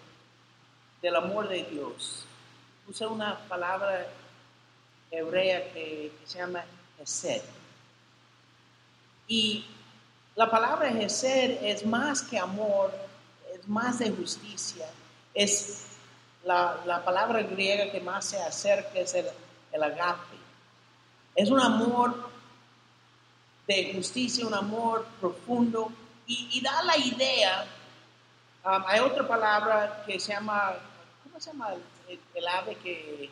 del 1.01 1.15
amor 1.15 1.47
de 1.49 1.63
Dios, 1.63 2.25
usa 2.87 3.07
una 3.07 3.39
palabra 3.47 4.07
hebrea 5.09 5.73
que, 5.73 6.11
se 6.25 6.37
llama 6.37 6.63
Hesed. 6.99 7.41
Y 9.27 9.65
la 10.35 10.49
palabra 10.49 10.89
Hesed 10.89 11.63
es 11.63 11.85
más 11.85 12.21
que 12.21 12.37
amor, 12.37 12.93
es 13.53 13.67
más 13.67 13.99
de 13.99 14.11
justicia, 14.11 14.85
es 15.33 15.85
la, 16.43 16.81
la 16.85 17.03
palabra 17.03 17.41
griega 17.43 17.91
que 17.91 18.01
más 18.01 18.25
se 18.25 18.41
acerca, 18.41 18.99
es 18.99 19.13
el, 19.13 19.25
el 19.71 19.83
agape. 19.83 20.35
Es 21.35 21.49
un 21.49 21.59
amor 21.59 22.29
de 23.67 23.93
justicia, 23.93 24.45
un 24.45 24.53
amor 24.53 25.05
profundo 25.19 25.91
y, 26.27 26.61
da 26.61 26.81
la 26.83 26.97
idea, 26.97 27.67
um, 28.65 28.83
hay 28.87 28.99
otra 28.99 29.27
palabra 29.27 30.03
que 30.05 30.19
se 30.19 30.33
llama, 30.33 30.73
¿cómo 31.23 31.39
se 31.39 31.51
llama 31.51 31.69
el, 32.33 32.47
ave 32.47 32.75
que, 32.77 33.29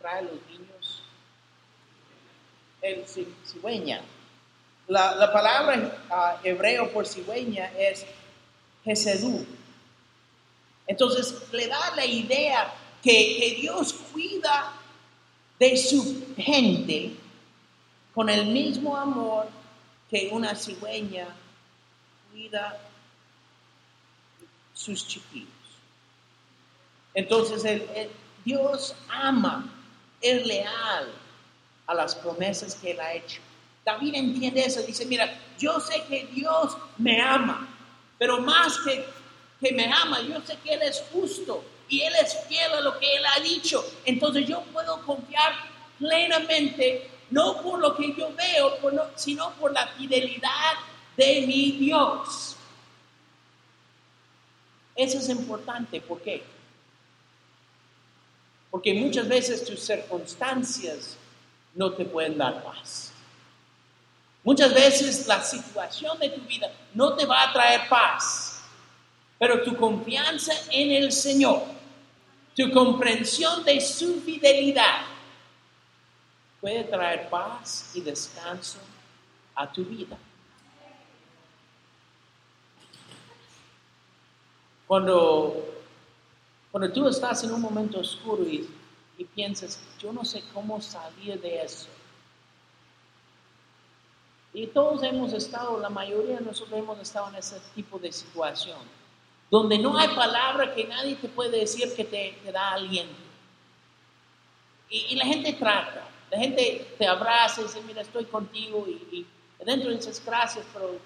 trae 0.00 0.22
los 0.22 0.34
niños? 0.48 1.02
El 2.80 3.06
cigüeña. 3.06 4.02
La, 4.92 5.32
palabra 5.32 5.90
uh, 6.10 6.46
hebreo 6.46 6.92
por 6.92 7.06
cigüeña 7.06 7.72
es 7.78 8.04
Jesedú. 8.84 9.46
Entonces 10.86 11.34
le 11.50 11.66
da 11.66 11.96
la 11.96 12.04
idea 12.04 12.74
que, 13.02 13.36
que 13.38 13.54
Dios 13.62 13.94
cuida 14.12 14.74
de 15.58 15.76
su 15.78 16.34
gente 16.36 17.16
con 18.14 18.28
el 18.28 18.46
mismo 18.46 18.94
amor 18.94 19.48
que 20.10 20.28
una 20.30 20.54
cigüeña 20.54 21.26
cuida 22.30 22.78
sus 24.74 25.08
chiquillos. 25.08 25.48
Entonces 27.14 27.64
el, 27.64 28.10
Dios 28.44 28.94
ama, 29.08 29.72
es 30.20 30.46
leal 30.46 31.08
a 31.86 31.94
las 31.94 32.14
promesas 32.14 32.74
que 32.74 32.90
Él 32.90 33.00
ha 33.00 33.14
hecho. 33.14 33.40
David 33.84 34.14
entiende 34.14 34.64
eso, 34.64 34.82
dice, 34.82 35.04
mira, 35.06 35.38
yo 35.58 35.80
sé 35.80 36.02
que 36.08 36.26
Dios 36.26 36.76
me 36.98 37.20
ama, 37.20 37.68
pero 38.18 38.40
más 38.40 38.78
que, 38.78 39.04
que 39.60 39.74
me 39.74 39.92
ama, 39.92 40.20
yo 40.20 40.40
sé 40.46 40.56
que 40.62 40.74
Él 40.74 40.82
es 40.82 41.02
justo 41.12 41.64
y 41.88 42.00
Él 42.02 42.12
es 42.22 42.36
fiel 42.48 42.72
a 42.72 42.80
lo 42.80 42.98
que 42.98 43.12
Él 43.16 43.22
ha 43.26 43.40
dicho. 43.40 43.84
Entonces 44.04 44.46
yo 44.46 44.62
puedo 44.72 45.04
confiar 45.04 45.52
plenamente 45.98 47.10
no 47.30 47.62
por 47.62 47.80
lo 47.80 47.96
que 47.96 48.14
yo 48.14 48.32
veo, 48.34 49.10
sino 49.16 49.50
por 49.52 49.72
la 49.72 49.86
fidelidad 49.88 50.74
de 51.16 51.44
mi 51.46 51.72
Dios. 51.72 52.56
Eso 54.94 55.18
es 55.18 55.28
importante, 55.30 56.00
¿por 56.00 56.20
qué? 56.20 56.42
Porque 58.70 58.94
muchas 58.94 59.26
veces 59.28 59.64
tus 59.64 59.80
circunstancias 59.80 61.16
no 61.74 61.92
te 61.92 62.04
pueden 62.04 62.36
dar 62.36 62.62
paz. 62.62 63.11
Muchas 64.44 64.74
veces 64.74 65.26
la 65.26 65.42
situación 65.42 66.18
de 66.18 66.30
tu 66.30 66.40
vida 66.42 66.70
no 66.94 67.14
te 67.14 67.24
va 67.26 67.48
a 67.48 67.52
traer 67.52 67.88
paz, 67.88 68.64
pero 69.38 69.62
tu 69.62 69.76
confianza 69.76 70.52
en 70.70 70.90
el 70.90 71.12
Señor, 71.12 71.62
tu 72.56 72.70
comprensión 72.72 73.64
de 73.64 73.80
su 73.80 74.20
fidelidad, 74.20 75.02
puede 76.60 76.84
traer 76.84 77.28
paz 77.28 77.92
y 77.94 78.00
descanso 78.00 78.78
a 79.54 79.70
tu 79.70 79.84
vida. 79.84 80.16
Cuando, 84.88 85.82
cuando 86.70 86.92
tú 86.92 87.08
estás 87.08 87.44
en 87.44 87.52
un 87.52 87.60
momento 87.60 88.00
oscuro 88.00 88.42
y, 88.44 88.68
y 89.16 89.24
piensas, 89.24 89.80
yo 89.98 90.12
no 90.12 90.24
sé 90.24 90.42
cómo 90.52 90.82
salir 90.82 91.40
de 91.40 91.62
eso. 91.62 91.88
Y 94.54 94.66
todos 94.66 95.02
hemos 95.02 95.32
estado, 95.32 95.78
la 95.80 95.88
mayoría 95.88 96.36
de 96.36 96.44
nosotros 96.44 96.78
hemos 96.78 96.98
estado 97.00 97.28
en 97.28 97.36
ese 97.36 97.58
tipo 97.74 97.98
de 97.98 98.12
situación, 98.12 98.80
donde 99.50 99.78
no 99.78 99.96
hay 99.96 100.08
palabra 100.08 100.74
que 100.74 100.84
nadie 100.84 101.16
te 101.16 101.28
puede 101.28 101.60
decir 101.60 101.94
que 101.94 102.04
te, 102.04 102.52
da 102.52 102.72
aliento. 102.72 103.14
y 104.90 105.16
la 105.16 105.24
gente 105.24 105.54
trata, 105.54 106.06
la 106.32 106.38
gente 106.38 106.94
te 106.96 107.06
abraza 107.06 107.60
y 107.60 107.64
dice, 107.64 107.82
mira, 107.82 108.00
estoy 108.00 108.24
contigo 108.24 108.86
y, 108.88 109.26
dentro 109.64 109.90
dices 109.90 110.20
gracias, 110.24 110.64
pero 110.72 110.98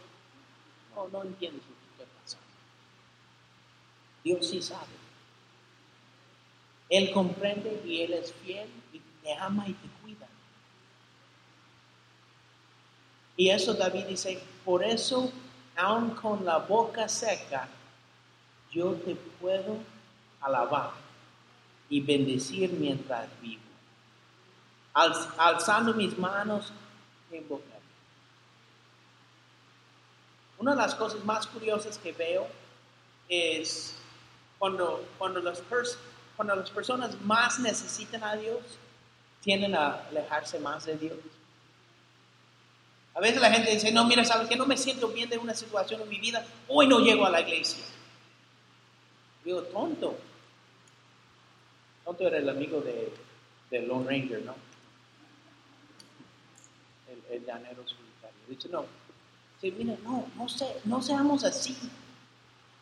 no, 0.95 1.09
no 1.09 1.25
entiendes 1.25 1.63
lo 1.65 1.75
que 1.75 2.05
está 2.05 2.21
pasando. 2.23 2.47
Dios 4.23 4.47
sí 4.47 4.63
sabe. 4.63 4.87
Él 6.89 7.11
comprende 7.13 7.83
y 7.85 8.03
Él 8.03 8.13
es 8.13 8.33
fiel 8.35 8.69
y 8.93 9.01
te 9.25 9.35
ama 9.35 9.67
y 9.67 9.73
te 9.73 9.89
cuida. 10.01 10.29
Y 13.37 13.51
eso 13.51 13.75
David 13.75 14.07
dice, 14.07 14.41
por 14.65 14.83
eso, 14.83 15.31
aun 15.77 16.11
con 16.11 16.45
la 16.45 16.59
boca 16.59 17.09
seca, 17.09 17.69
yo 18.71 18.93
te 18.93 19.15
puedo 19.15 19.79
alabar 20.41 20.93
y 21.89 22.01
bendecir 22.01 22.71
mientras 22.73 23.29
vivo 23.41 23.67
alzando 24.97 25.93
mis 25.93 26.17
manos 26.17 26.73
en 27.31 27.47
boca. 27.49 27.65
Una 30.59 30.71
de 30.71 30.79
las 30.79 30.95
cosas 30.95 31.23
más 31.25 31.47
curiosas 31.47 31.99
que 31.99 32.13
veo 32.13 32.47
es 33.29 33.95
cuando, 34.59 35.07
cuando, 35.19 35.41
las, 35.41 35.63
cuando 36.35 36.57
las 36.57 36.71
personas 36.71 37.21
más 37.21 37.59
necesitan 37.59 38.25
a 38.25 38.37
Dios, 38.37 38.61
tienden 39.43 39.75
a 39.75 40.07
alejarse 40.09 40.59
más 40.59 40.87
de 40.87 40.97
Dios. 40.97 41.19
A 43.17 43.21
veces 43.21 43.41
la 43.41 43.51
gente 43.51 43.71
dice, 43.71 43.91
no, 43.91 44.05
mira, 44.05 44.25
¿sabes 44.25 44.47
que 44.47 44.57
No 44.57 44.67
me 44.67 44.77
siento 44.77 45.09
bien 45.09 45.31
de 45.31 45.39
una 45.39 45.55
situación 45.55 46.03
en 46.03 46.09
mi 46.09 46.19
vida, 46.19 46.45
hoy 46.69 46.87
no 46.87 47.01
llego 47.01 47.25
a 47.25 47.31
la 47.31 47.41
iglesia. 47.41 47.83
Digo, 49.43 49.63
tonto. 49.63 50.19
Tonto 52.05 52.27
era 52.27 52.37
el 52.37 52.49
amigo 52.49 52.81
de, 52.83 53.13
de 53.71 53.87
Lone 53.87 54.07
Ranger, 54.07 54.43
¿no? 54.43 54.55
el, 57.31 57.45
llanero 57.45 57.83
solitario. 57.87 58.39
Dice, 58.49 58.69
no, 58.69 58.85
sí, 59.61 59.73
mira, 59.77 59.97
no, 60.05 60.27
no, 60.37 60.49
sé, 60.49 60.67
no 60.85 61.01
seamos 61.01 61.43
así. 61.45 61.75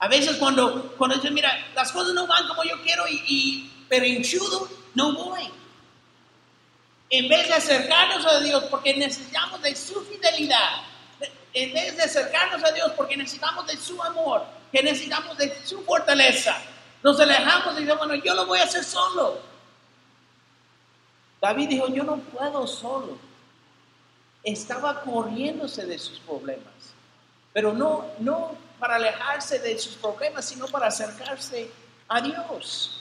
A 0.01 0.09
veces 0.09 0.37
cuando, 0.37 0.95
cuando 0.99 1.17
dicen, 1.17 1.33
mira, 1.33 1.51
las 1.77 1.93
cosas 1.93 2.13
no 2.13 2.27
van 2.27 2.49
como 2.49 2.65
yo 2.65 2.83
quiero 2.83 3.07
y, 3.09 3.23
y 3.29 3.87
pero 3.89 4.05
enchudo, 4.05 4.69
no 4.95 5.15
voy. 5.15 5.43
En 7.11 7.29
vez 7.29 7.49
de 7.49 7.55
acercarnos 7.55 8.27
a 8.27 8.41
Dios 8.41 8.65
porque 8.65 8.97
necesitamos 8.97 9.63
de 9.63 9.77
su 9.77 10.05
fidelidad, 10.05 10.83
en 11.53 11.73
vez 11.73 11.97
de 11.97 12.03
acercarnos 12.03 12.65
a 12.65 12.73
Dios 12.73 12.93
porque 12.97 13.17
necesitamos 13.17 13.67
de 13.67 13.77
su 13.77 14.03
amor, 14.03 14.45
que 14.73 14.83
necesitamos 14.83 15.37
de 15.39 15.65
su 15.65 15.85
fortaleza, 15.85 16.57
nos 17.03 17.21
alejamos 17.21 17.75
y 17.75 17.85
decimos, 17.85 17.99
bueno, 17.99 18.15
yo 18.15 18.35
lo 18.35 18.47
voy 18.47 18.59
a 18.59 18.65
hacer 18.65 18.83
solo. 18.83 19.41
David 21.41 21.69
dijo, 21.69 21.89
yo 21.89 22.03
no 22.03 22.17
puedo 22.17 22.67
solo 22.67 23.19
estaba 24.45 25.01
corriéndose 25.01 25.87
de 25.87 25.99
sus 25.99 26.21
problemas, 26.21 26.73
pero 27.53 27.73
no, 27.73 28.07
no 28.19 28.57
para 28.79 28.97
alejarse 28.97 29.59
de 29.59 29.79
sus 29.79 29.95
problemas, 29.95 30.45
sino 30.45 30.67
para 30.69 30.89
acercarse 30.89 31.71
a 32.09 32.21
Dios. 32.21 33.01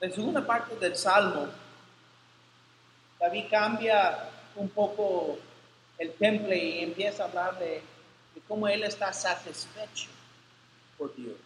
En 0.00 0.12
segunda 0.12 0.46
parte 0.46 0.76
del 0.76 0.94
Salmo, 0.94 1.48
David 3.18 3.44
cambia 3.50 4.28
un 4.56 4.68
poco 4.68 5.38
el 5.98 6.12
temple 6.14 6.56
y 6.56 6.84
empieza 6.84 7.24
a 7.24 7.26
hablar 7.28 7.58
de 7.58 7.82
cómo 8.46 8.68
él 8.68 8.84
está 8.84 9.12
satisfecho 9.12 10.08
por 10.98 11.14
Dios. 11.16 11.36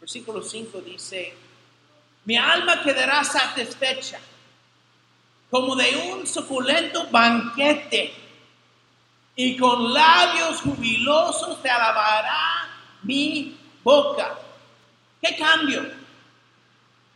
Versículo 0.00 0.42
5 0.42 0.80
dice, 0.82 1.34
Mi 2.24 2.36
alma 2.36 2.82
quedará 2.82 3.24
satisfecha, 3.24 4.18
como 5.50 5.74
de 5.74 6.12
un 6.12 6.26
suculento 6.26 7.08
banquete, 7.10 8.12
y 9.34 9.56
con 9.56 9.92
labios 9.92 10.60
jubilosos 10.60 11.62
te 11.62 11.70
alabará 11.70 12.68
mi 13.02 13.56
boca. 13.82 14.36
¿Qué 15.22 15.36
cambio? 15.36 16.07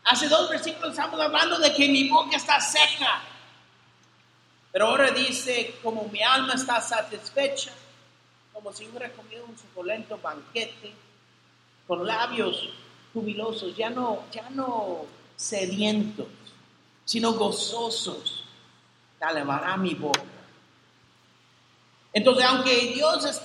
Hace 0.04 0.28
dos 0.28 0.50
versículos 0.50 0.90
estamos 0.90 1.20
hablando 1.20 1.58
de 1.58 1.72
que 1.72 1.88
mi 1.88 2.08
boca 2.08 2.36
está 2.36 2.60
seca. 2.60 3.22
Pero 4.72 4.86
ahora 4.86 5.10
dice, 5.10 5.76
como 5.82 6.08
mi 6.08 6.22
alma 6.22 6.54
está 6.54 6.80
satisfecha, 6.80 7.72
como 8.52 8.72
si 8.72 8.86
hubiera 8.86 9.10
comido 9.12 9.44
un 9.44 9.56
suculento 9.56 10.18
banquete, 10.18 10.92
con 11.86 12.06
labios 12.06 12.70
jubilosos, 13.12 13.76
ya 13.76 13.90
no, 13.90 14.24
ya 14.32 14.48
no 14.50 15.06
sedientos, 15.36 16.28
sino 17.04 17.32
gozosos, 17.32 18.44
te 19.18 19.24
alabará 19.24 19.76
mi 19.76 19.94
boca. 19.94 20.22
Entonces, 22.12 22.44
aunque 22.44 22.92
Dios, 22.94 23.42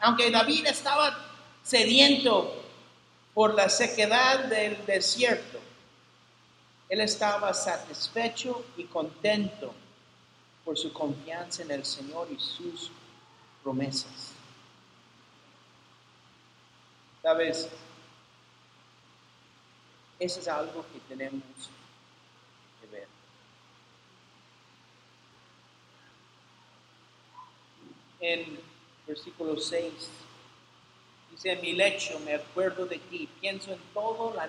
aunque 0.00 0.30
David 0.30 0.66
estaba 0.66 1.16
sediento 1.62 2.62
por 3.34 3.54
la 3.54 3.68
sequedad 3.68 4.44
del 4.44 4.84
desierto, 4.86 5.61
él 6.92 7.00
estaba 7.00 7.54
satisfecho 7.54 8.66
y 8.76 8.84
contento 8.84 9.72
por 10.62 10.76
su 10.76 10.92
confianza 10.92 11.62
en 11.62 11.70
el 11.70 11.86
Señor 11.86 12.28
y 12.30 12.38
sus 12.38 12.90
promesas. 13.62 14.32
¿Sabes? 17.22 17.70
Eso 20.18 20.40
es 20.40 20.48
algo 20.48 20.84
que 20.92 21.00
tenemos 21.08 21.70
que 22.82 22.86
ver. 22.88 23.08
En 28.20 28.60
versículo 29.06 29.58
6 29.58 29.92
dice, 31.30 31.52
en 31.52 31.60
mi 31.62 31.72
lecho 31.72 32.20
me 32.20 32.34
acuerdo 32.34 32.84
de 32.84 32.98
ti, 32.98 33.26
pienso 33.40 33.72
en 33.72 33.80
todo 33.94 34.34
la 34.34 34.46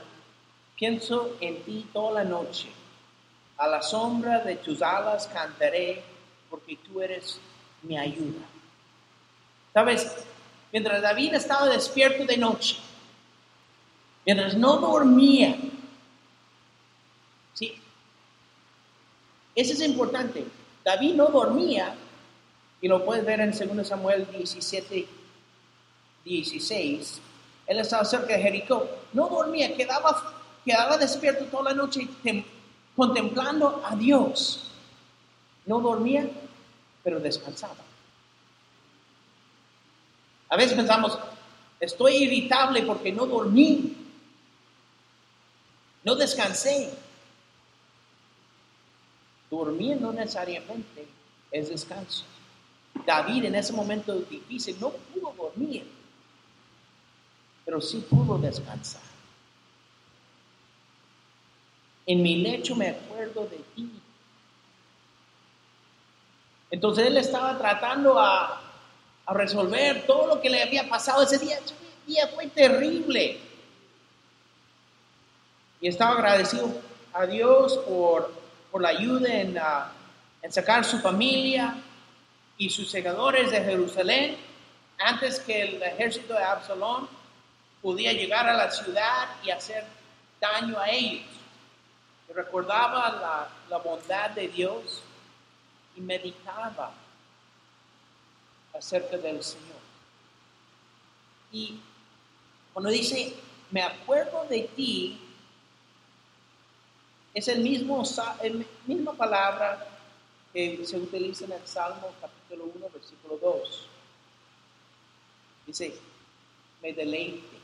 pienso 0.76 1.36
en 1.40 1.64
ti 1.64 1.88
toda 1.94 2.24
la 2.24 2.30
noche. 2.30 2.70
A 3.58 3.68
la 3.68 3.82
sombra 3.82 4.40
de 4.40 4.56
tus 4.58 4.82
alas 4.82 5.28
cantaré, 5.28 6.04
porque 6.50 6.78
tú 6.78 7.02
eres 7.02 7.40
mi 7.84 7.98
ayuda. 7.98 8.42
¿Sabes? 9.74 10.12
Mientras 10.72 11.02
David 11.02 11.36
estaba 11.36 11.68
despierto 11.68 12.26
de 12.26 12.38
noche, 12.38 12.78
mientras 14.26 14.56
no 14.56 14.78
dormía, 14.78 15.56
¿sí? 17.54 17.76
Eso 19.56 19.74
es 19.74 19.82
importante. 19.82 20.46
David 20.84 21.14
no 21.14 21.28
dormía, 21.28 21.96
y 22.84 22.88
lo 22.90 23.06
puedes 23.06 23.26
ver 23.26 23.40
en 23.40 23.52
2 23.52 23.88
Samuel 23.88 24.28
17, 24.30 25.08
16. 26.26 27.22
Él 27.66 27.80
estaba 27.80 28.04
cerca 28.04 28.34
de 28.34 28.42
Jericó. 28.44 28.90
No 29.14 29.30
dormía, 29.30 29.74
quedaba, 29.74 30.43
quedaba 30.64 30.98
despierto 30.98 31.46
toda 31.46 31.72
la 31.72 31.74
noche 31.74 32.08
contemplando 32.96 33.82
a 33.86 33.96
Dios. 33.96 34.72
No 35.66 35.80
dormía, 35.80 36.30
pero 37.04 37.20
descansaba. 37.20 37.76
A 40.50 40.56
veces 40.56 40.74
pensamos, 40.74 41.18
estoy 41.80 42.16
irritable 42.18 42.84
porque 42.84 43.12
no 43.12 43.26
dormí, 43.26 43.98
no 46.04 46.16
descansé. 46.16 46.94
Dormir 49.50 50.00
no 50.02 50.12
necesariamente 50.12 51.08
es 51.52 51.70
descanso. 51.70 52.26
David 53.06 53.46
en 53.46 53.56
ese 53.56 53.74
momento 53.74 54.14
difícil 54.14 54.78
no 54.80 54.92
pudo 54.92 55.34
dormir, 55.34 55.90
pero 57.66 57.82
sí 57.82 58.06
pudo 58.10 58.38
descansar. 58.38 59.13
En 62.06 62.22
mi 62.22 62.38
lecho 62.38 62.76
me 62.76 62.90
acuerdo 62.90 63.46
de 63.46 63.58
ti. 63.76 63.90
Entonces 66.70 67.08
él 67.08 67.18
estaba 67.18 67.58
tratando 67.58 68.20
a, 68.20 68.60
resolver 69.26 70.06
todo 70.06 70.28
lo 70.28 70.42
que 70.42 70.50
le 70.50 70.62
había 70.62 70.90
pasado 70.90 71.24
ese 71.24 71.38
día. 71.38 71.58
Ese 71.58 71.76
día 72.06 72.28
fue 72.28 72.48
terrible. 72.48 73.40
Y 75.80 75.88
estaba 75.88 76.16
agradecido 76.16 76.70
a 77.14 77.26
Dios 77.26 77.78
por, 77.88 78.34
la 78.82 78.90
ayuda 78.90 79.34
en, 79.34 79.58
en 80.42 80.52
sacar 80.52 80.84
su 80.84 81.00
familia 81.00 81.76
y 82.58 82.70
sus 82.70 82.90
segadores 82.90 83.52
de 83.52 83.62
Jerusalén 83.64 84.36
antes 84.98 85.40
que 85.40 85.62
el 85.62 85.84
ejército 85.84 86.34
de 86.34 86.44
Absalón 86.44 87.08
podía 87.82 88.12
llegar 88.14 88.50
a 88.50 88.54
la 88.54 88.72
ciudad 88.72 89.30
y 89.44 89.52
hacer 89.52 89.86
daño 90.42 90.78
a 90.80 90.90
ellos 90.90 91.43
recordaba 92.34 93.50
la, 93.70 93.78
bondad 93.78 94.32
de 94.32 94.48
Dios 94.48 95.02
y 95.96 96.02
meditaba 96.02 96.94
acerca 98.74 99.18
del 99.18 99.44
Señor. 99.44 99.82
Y 101.52 101.80
cuando 102.72 102.90
dice, 102.90 103.36
me 103.72 103.82
acuerdo 103.82 104.46
de 104.50 104.64
ti, 104.76 105.20
es 107.34 107.48
el 107.48 107.62
mismo, 107.62 108.04
el 108.42 108.66
misma 108.86 109.14
palabra 109.14 109.88
que 110.52 110.86
se 110.86 110.98
utiliza 110.98 111.46
en 111.46 111.54
el 111.54 111.68
Salmo 111.68 112.14
capítulo 112.22 112.72
1, 112.76 112.90
versículo 112.90 113.38
2. 113.38 113.88
Dice, 115.68 115.96
me 116.82 116.94
deleite, 116.94 117.58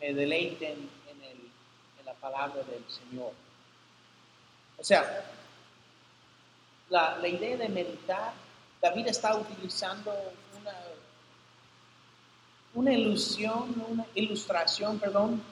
me 0.00 0.14
deleite 0.14 0.72
en, 0.72 0.90
en 1.10 2.04
la 2.04 2.14
palabra 2.14 2.62
del 2.62 2.84
Señor. 2.88 3.32
O 4.78 4.84
sea, 4.84 5.24
la, 6.88 7.28
idea 7.28 7.56
de 7.56 7.68
meditar, 7.68 8.32
David 8.80 9.08
está 9.08 9.36
utilizando 9.36 10.12
una, 10.60 10.74
una 12.74 12.92
ilusión, 12.92 13.84
una 13.88 14.06
ilustración, 14.14 14.98
perdón, 14.98 15.42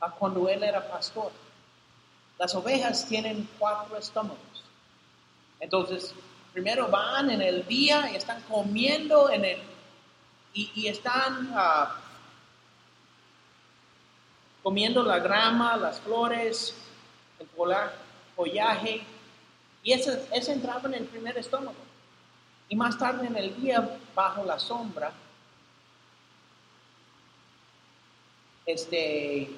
a 0.00 0.10
cuando 0.10 0.48
él 0.48 0.62
era 0.62 0.88
pastor. 0.88 1.32
Las 2.38 2.54
ovejas 2.54 3.06
tienen 3.06 3.48
cuatro 3.58 3.96
estómagos. 3.96 4.64
Entonces, 5.58 6.14
primero 6.52 6.88
van 6.88 7.30
en 7.30 7.42
el 7.42 7.66
día 7.66 8.10
y 8.12 8.16
están 8.16 8.40
comiendo 8.42 9.30
en 9.30 9.44
el 9.44 9.58
y, 10.54 10.86
están 10.86 11.50
ah, 11.54 11.96
comiendo 14.62 15.02
la 15.02 15.18
grama, 15.18 15.78
las 15.78 15.98
flores, 16.00 16.74
el 17.38 17.46
polar 17.46 17.94
follaje, 18.36 19.02
y 19.82 19.92
ese 19.92 20.52
entraba 20.52 20.88
en 20.88 20.94
el 20.94 21.04
primer 21.06 21.36
estómago. 21.36 21.74
Y 22.68 22.76
más 22.76 22.98
tarde 22.98 23.26
en 23.26 23.36
el 23.36 23.60
día, 23.60 23.98
bajo 24.14 24.44
la 24.44 24.58
sombra, 24.58 25.12
este, 28.64 29.50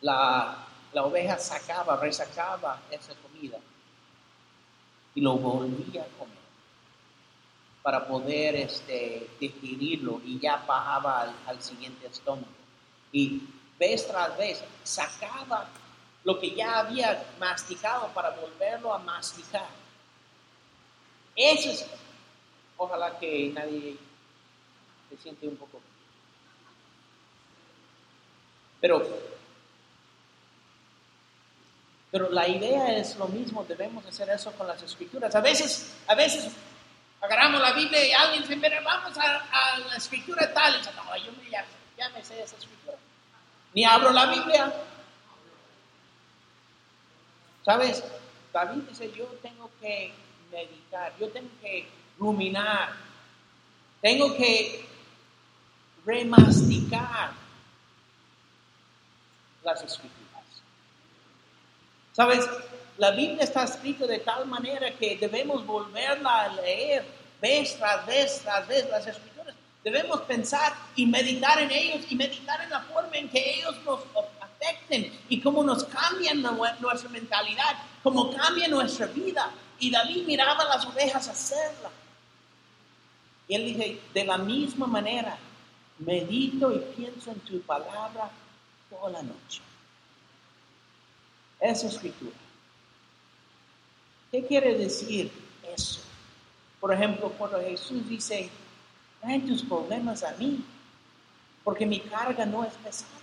la, 0.00 0.66
la 0.92 1.04
oveja 1.04 1.38
sacaba, 1.38 1.96
resacaba 1.96 2.80
esa 2.90 3.14
comida 3.14 3.58
y 5.14 5.20
lo 5.20 5.36
volvía 5.36 6.02
a 6.02 6.18
comer 6.18 6.40
para 7.82 8.06
poder 8.06 8.56
este, 8.56 9.28
digerirlo 9.40 10.20
y 10.24 10.38
ya 10.38 10.56
bajaba 10.66 11.22
al, 11.22 11.34
al 11.46 11.62
siguiente 11.62 12.06
estómago. 12.06 12.46
Y 13.10 13.42
vez 13.78 14.06
tras 14.06 14.36
vez 14.36 14.62
sacaba 14.84 15.66
lo 16.24 16.38
que 16.38 16.54
ya 16.54 16.80
había 16.80 17.24
masticado 17.38 18.08
para 18.08 18.30
volverlo 18.30 18.92
a 18.92 18.98
masticar. 18.98 19.68
Eso 21.34 21.70
es, 21.70 21.86
ojalá 22.76 23.18
que 23.18 23.50
nadie 23.54 23.96
se 25.08 25.16
siente 25.16 25.48
un 25.48 25.56
poco. 25.56 25.80
Pero, 28.80 29.06
pero 32.10 32.30
la 32.30 32.48
idea 32.48 32.96
es 32.96 33.16
lo 33.16 33.28
mismo, 33.28 33.64
debemos 33.64 34.04
hacer 34.06 34.28
eso 34.30 34.52
con 34.52 34.66
las 34.66 34.82
escrituras. 34.82 35.34
A 35.34 35.40
veces, 35.40 35.94
a 36.06 36.14
veces 36.14 36.50
agarramos 37.20 37.60
la 37.60 37.72
Biblia 37.72 38.06
y 38.06 38.12
alguien 38.12 38.42
dice, 38.42 38.56
mira, 38.56 38.80
vamos 38.80 39.16
a, 39.18 39.78
la 39.78 39.96
escritura 39.96 40.52
tal, 40.52 40.74
y 40.74 40.78
dice, 40.78 40.90
no, 40.96 41.16
yo 41.16 41.32
ya, 41.50 41.64
ya 41.96 42.08
me 42.10 42.24
sé 42.24 42.42
esa 42.42 42.56
escritura. 42.56 42.96
Ni 43.74 43.84
abro 43.84 44.10
la 44.10 44.26
Biblia, 44.26 44.72
¿Sabes? 47.64 48.02
David 48.52 48.82
dice, 48.88 49.12
yo 49.12 49.26
tengo 49.42 49.70
que 49.80 50.12
meditar, 50.50 51.12
yo 51.18 51.28
tengo 51.28 51.50
que 51.60 51.86
ruminar, 52.18 52.92
tengo 54.00 54.34
que 54.36 54.84
remasticar 56.04 57.32
las 59.62 59.82
escrituras. 59.82 60.20
Sabes, 62.12 62.48
la 62.98 63.12
Biblia 63.12 63.44
está 63.44 63.64
escrita 63.64 64.06
de 64.06 64.18
tal 64.18 64.46
manera 64.46 64.92
que 64.92 65.16
debemos 65.16 65.64
volverla 65.64 66.42
a 66.42 66.48
leer 66.48 67.04
vez 67.40 67.76
tras 67.76 68.04
vez 68.06 68.40
tras 68.42 68.66
vez 68.66 68.88
las 68.90 69.06
escrituras. 69.06 69.54
Debemos 69.84 70.20
pensar 70.22 70.74
y 70.96 71.06
meditar 71.06 71.58
en 71.60 71.70
ellos 71.70 72.04
y 72.10 72.16
meditar 72.16 72.60
en 72.62 72.70
la 72.70 72.80
forma 72.80 73.16
en 73.16 73.28
que 73.28 73.54
ellos 73.54 73.76
nos 73.84 74.00
y 75.28 75.40
cómo 75.40 75.62
nos 75.64 75.84
cambian 75.84 76.42
nuestra 76.42 77.08
mentalidad, 77.10 77.76
cómo 78.02 78.34
cambia 78.34 78.68
nuestra 78.68 79.06
vida. 79.06 79.50
Y 79.78 79.90
David 79.90 80.26
miraba 80.26 80.64
las 80.64 80.84
ovejas 80.86 81.28
hacerla. 81.28 81.90
Y 83.48 83.54
él 83.54 83.64
dice, 83.64 84.00
de 84.12 84.24
la 84.24 84.38
misma 84.38 84.86
manera, 84.86 85.38
medito 85.98 86.72
y 86.72 86.78
pienso 86.96 87.30
en 87.30 87.40
tu 87.40 87.60
palabra 87.62 88.30
toda 88.90 89.10
la 89.10 89.22
noche. 89.22 89.62
Es 91.58 91.84
escritura. 91.84 92.36
¿Qué 94.30 94.46
quiere 94.46 94.76
decir 94.76 95.32
eso? 95.74 96.00
Por 96.80 96.92
ejemplo, 96.94 97.30
cuando 97.36 97.60
Jesús 97.60 98.08
dice, 98.08 98.50
traen 99.20 99.46
tus 99.46 99.62
problemas 99.62 100.22
a 100.22 100.32
mí, 100.32 100.64
porque 101.64 101.86
mi 101.86 102.00
carga 102.00 102.46
no 102.46 102.64
es 102.64 102.74
pesada. 102.74 103.19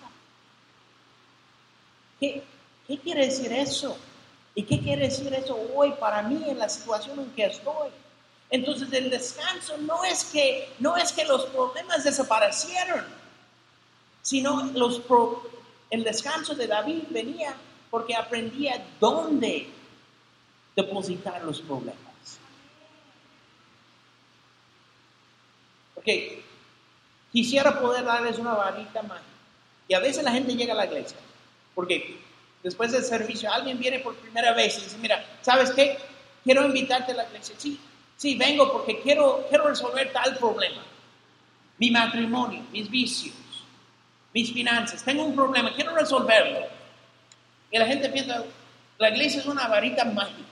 ¿Qué, 2.20 2.44
¿Qué 2.88 2.98
quiere 2.98 3.26
decir 3.26 3.52
eso? 3.52 3.98
¿Y 4.56 4.64
qué 4.64 4.80
quiere 4.80 5.04
decir 5.04 5.34
eso 5.34 5.60
hoy 5.76 5.92
para 6.00 6.24
mí 6.24 6.44
en 6.48 6.58
la 6.58 6.70
situación 6.70 7.20
en 7.20 7.32
que 7.32 7.46
estoy? 7.46 7.90
Entonces 8.50 8.92
el 8.94 9.10
descanso 9.10 9.78
no 9.78 10.04
es 10.04 10.26
que, 10.26 10.74
no 10.80 10.96
es 10.96 11.12
que 11.12 11.26
los 11.26 11.46
problemas 11.48 12.04
desaparecieron, 12.04 13.06
sino 14.22 14.64
los 14.74 15.02
el 15.90 16.04
descanso 16.04 16.56
de 16.56 16.68
David 16.68 17.04
venía 17.10 17.56
porque 17.90 18.16
aprendía 18.16 18.86
dónde 19.00 19.70
depositar 20.76 21.44
los 21.44 21.62
problemas. 21.62 21.98
Porque 25.96 26.44
quisiera 27.32 27.80
poder 27.80 28.06
darles 28.06 28.38
una 28.38 28.54
varita 28.54 29.02
mágica. 29.02 29.26
Y 29.88 29.94
a 29.94 30.00
veces 30.00 30.24
la 30.24 30.32
gente 30.32 30.56
llega 30.56 30.74
a 30.74 30.78
la 30.78 30.86
iglesia, 30.86 31.18
porque 31.78 32.18
después 32.64 32.92
del 32.92 33.04
servicio 33.04 33.54
alguien 33.54 33.78
viene 33.78 34.00
por 34.00 34.16
primera 34.16 34.52
vez 34.54 34.80
y 34.80 34.86
dice, 34.86 34.98
mira, 34.98 35.24
¿sabes 35.44 35.70
qué? 35.70 35.96
Quiero 36.44 36.66
invitarte 36.66 37.12
a 37.12 37.16
la 37.16 37.28
iglesia. 37.28 37.54
Sí, 37.56 37.80
Sí, 38.18 38.36
vengo 38.36 38.72
porque 38.72 39.00
quiero, 39.02 39.46
quiero 39.48 39.68
resolver 39.68 40.12
tal 40.12 40.36
problema. 40.38 40.84
Mi 41.78 41.92
matrimonio, 41.92 42.64
mis 42.72 42.90
vicios, 42.90 43.36
mis 44.34 44.52
finanzas. 44.52 45.04
Tengo 45.04 45.24
un 45.24 45.36
problema, 45.36 45.72
quiero 45.76 45.96
resolverlo. 45.96 46.66
Y 47.70 47.78
la 47.78 47.86
gente 47.86 48.10
piensa, 48.10 48.44
la 48.98 49.10
iglesia 49.12 49.40
es 49.40 49.46
una 49.46 49.68
varita 49.68 50.04
mágica. 50.04 50.50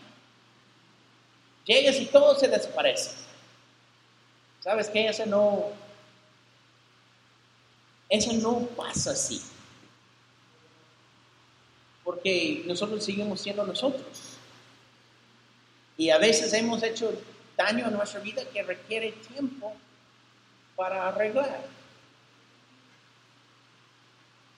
Llegas 1.66 1.96
y 1.96 2.06
todo 2.06 2.36
se 2.36 2.48
desaparece. 2.48 3.10
¿Sabes 4.60 4.88
qué? 4.90 5.08
Eso 5.08 5.26
no, 5.26 5.70
eso 8.10 8.32
no 8.34 8.60
pasa 8.76 9.14
así. 9.14 9.42
Porque 12.06 12.64
nosotros 12.66 13.04
seguimos 13.04 13.42
siendo 13.42 13.66
nosotros. 13.66 14.38
Y 15.98 16.10
a 16.10 16.18
veces 16.18 16.54
hemos 16.54 16.82
hecho 16.84 17.12
daño 17.58 17.88
en 17.88 17.94
nuestra 17.94 18.22
vida 18.22 18.44
que 18.54 18.64
requiere 18.64 19.12
tiempo 19.12 19.74
para 20.78 21.10
arreglar. 21.10 21.68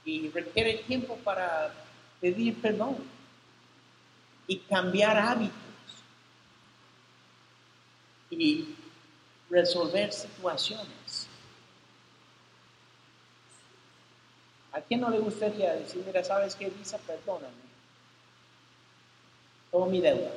Y 0.06 0.30
requiere 0.30 0.76
tiempo 0.86 1.18
para 1.24 1.74
pedir 2.22 2.62
perdón 2.62 2.98
y 4.48 4.60
cambiar 4.60 5.18
hábitos 5.18 5.58
y 8.30 8.76
resolver 9.50 10.12
situaciones. 10.12 11.27
¿A 14.78 14.82
quién 14.82 15.02
no 15.02 15.10
le 15.10 15.18
gustaría 15.18 15.74
decir, 15.74 16.04
mira, 16.06 16.24
sabes 16.24 16.56
qué, 16.56 16.70
Lisa, 16.70 17.00
perdóname? 17.00 17.66
Todo 19.72 19.88
mi 19.88 20.00
deuda. 20.00 20.30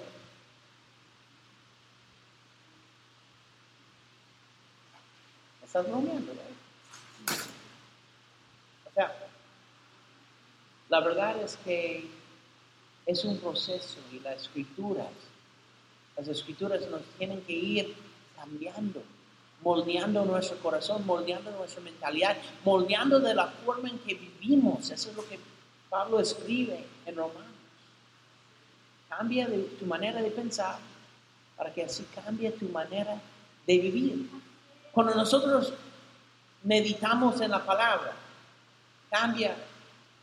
Estás 5.63 5.87
bromeando, 5.87 6.33
O 8.87 8.93
sea, 8.95 9.15
la 10.89 11.01
verdad 11.01 11.43
es 11.43 11.59
que 11.59 12.09
es 13.05 13.25
un 13.25 13.39
proceso 13.41 13.99
y 14.11 14.21
las 14.21 14.41
escrituras, 14.41 15.13
las 16.17 16.29
escrituras 16.29 16.81
nos 16.89 17.03
tienen 17.19 17.43
que 17.43 17.53
ir 17.53 17.95
cambiando, 18.35 19.03
moldeando 19.63 20.25
nuestro 20.25 20.59
corazón, 20.59 21.07
moldeando 21.07 21.51
nuestra 21.53 21.83
mentalidad, 21.83 22.37
moldeando 22.65 23.21
de 23.21 23.35
la 23.35 23.47
forma 23.47 23.89
en 23.89 23.99
que 23.99 24.15
vivimos. 24.15 24.91
Eso 24.91 25.11
es 25.11 25.17
lo 25.17 25.27
que 25.29 25.39
Pablo 25.89 26.21
escribe 26.21 26.85
en 27.07 27.17
Romanos. 27.17 27.45
Cambia 29.09 29.49
tu 29.79 29.87
manera 29.87 30.23
de 30.23 30.31
pensar 30.31 30.79
para 31.57 31.73
que 31.73 31.85
así 31.85 32.07
cambie 32.15 32.51
tu 32.53 32.69
manera 32.69 33.21
de 33.67 33.79
vivir. 33.79 34.31
Cuando 34.93 35.15
nosotros 35.15 35.75
meditamos 36.63 37.41
en 37.41 37.51
la 37.51 37.65
palabra, 37.65 38.13
cambia 39.11 39.57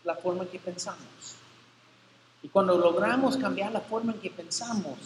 la 0.03 0.15
forma 0.15 0.43
en 0.43 0.49
que 0.49 0.59
pensamos. 0.59 1.35
Y 2.41 2.49
cuando 2.49 2.77
logramos 2.77 3.37
cambiar 3.37 3.71
la 3.71 3.81
forma 3.81 4.13
en 4.13 4.19
que 4.19 4.29
pensamos, 4.29 4.97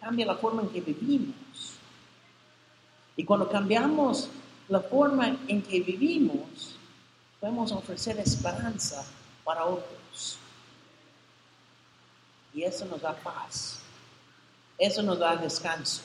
cambia 0.00 0.26
la 0.26 0.36
forma 0.36 0.62
en 0.62 0.68
que 0.68 0.80
vivimos. 0.80 1.81
Y 3.16 3.24
cuando 3.24 3.48
cambiamos 3.48 4.28
la 4.68 4.80
forma 4.80 5.36
en 5.48 5.62
que 5.62 5.80
vivimos, 5.80 6.76
podemos 7.40 7.72
ofrecer 7.72 8.18
esperanza 8.18 9.04
para 9.44 9.64
otros. 9.66 10.38
Y 12.54 12.62
eso 12.62 12.84
nos 12.86 13.00
da 13.00 13.14
paz. 13.14 13.80
Eso 14.78 15.02
nos 15.02 15.18
da 15.18 15.36
descanso. 15.36 16.02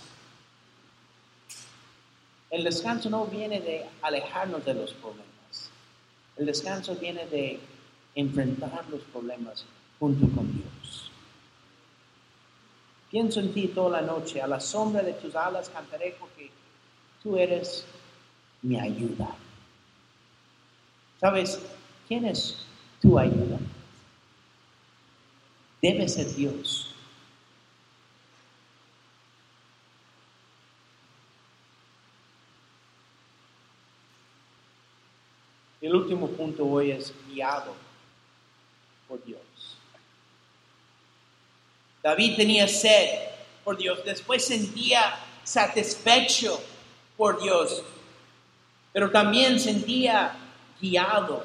El 2.50 2.64
descanso 2.64 3.10
no 3.10 3.26
viene 3.26 3.60
de 3.60 3.86
alejarnos 4.02 4.64
de 4.64 4.74
los 4.74 4.94
problemas. 4.94 5.70
El 6.38 6.46
descanso 6.46 6.96
viene 6.96 7.26
de 7.28 7.60
enfrentar 8.16 8.86
los 8.90 9.02
problemas 9.04 9.66
junto 10.00 10.28
con 10.36 10.52
Dios. 10.54 11.12
Pienso 13.12 13.40
en 13.40 13.54
ti 13.54 13.68
toda 13.70 14.02
la 14.02 14.08
noche, 14.08 14.42
a 14.42 14.48
la 14.48 14.60
sombra 14.60 15.02
de 15.02 15.14
tus 15.14 15.36
alas 15.36 15.70
cantaré 15.70 16.16
porque 16.20 16.52
tú 17.28 17.36
eres 17.36 17.84
mi 18.62 18.80
ayuda. 18.80 19.28
¿Sabes 21.20 21.60
quién 22.08 22.26
es 22.26 22.66
tu 23.02 23.20
ayuda? 23.20 23.60
Debe 25.82 26.08
ser 26.08 26.34
Dios. 26.34 26.94
El 35.82 35.96
último 35.96 36.30
punto 36.30 36.66
hoy 36.66 36.92
es 36.92 37.14
guiado 37.28 37.76
por 39.08 39.24
Dios. 39.26 39.42
David 42.02 42.38
tenía 42.38 42.70
sed 42.70 43.20
por 43.66 43.78
Dios, 43.78 44.04
después 44.06 44.46
sentía 44.46 45.14
satisfecho 45.44 46.62
por 47.18 47.42
Dios, 47.42 47.84
pero 48.94 49.12
también 49.12 49.60
sentía 49.60 50.36
guiado 50.80 51.44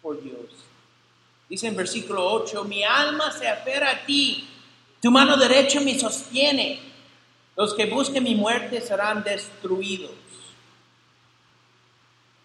por 0.00 0.22
Dios. 0.22 0.46
Dice 1.48 1.68
en 1.68 1.76
versículo 1.76 2.24
8, 2.32 2.64
mi 2.64 2.82
alma 2.82 3.30
se 3.32 3.48
aferra 3.48 3.90
a 3.90 4.06
ti, 4.06 4.48
tu 5.00 5.10
mano 5.10 5.36
derecha 5.36 5.80
me 5.80 5.98
sostiene, 5.98 6.80
los 7.56 7.74
que 7.74 7.86
busquen 7.86 8.22
mi 8.22 8.34
muerte 8.34 8.80
serán 8.80 9.22
destruidos 9.22 10.22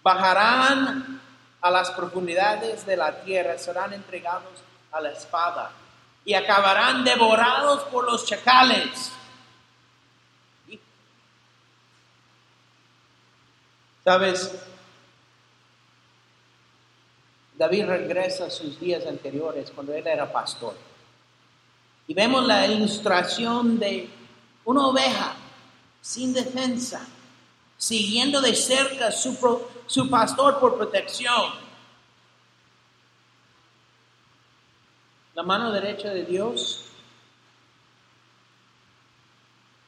bajarán 0.07 1.19
a 1.59 1.69
las 1.69 1.91
profundidades 1.91 2.85
de 2.85 2.95
la 2.95 3.11
tierra, 3.23 3.57
serán 3.57 3.91
entregados 3.91 4.63
a 4.89 5.01
la 5.01 5.09
espada 5.09 5.71
y 6.23 6.33
acabarán 6.33 7.03
devorados 7.03 7.83
por 7.91 8.05
los 8.05 8.25
chacales. 8.25 9.11
¿Sabes? 14.07 14.53
David 17.57 17.87
regresa 17.87 18.45
a 18.45 18.49
sus 18.49 18.79
días 18.79 19.05
anteriores 19.05 19.69
cuando 19.71 19.93
él 19.93 20.07
era 20.07 20.31
pastor. 20.31 20.77
Y 22.07 22.13
vemos 22.13 22.47
la 22.47 22.65
ilustración 22.67 23.77
de 23.77 24.09
una 24.63 24.87
oveja 24.87 25.35
sin 25.99 26.33
defensa, 26.33 27.05
siguiendo 27.75 28.39
de 28.39 28.55
cerca 28.55 29.11
su, 29.11 29.37
su 29.85 30.09
pastor 30.09 30.57
por 30.57 30.77
protección. 30.77 31.51
La 35.35 35.43
mano 35.43 35.69
derecha 35.69 36.11
de 36.11 36.23
Dios 36.23 36.85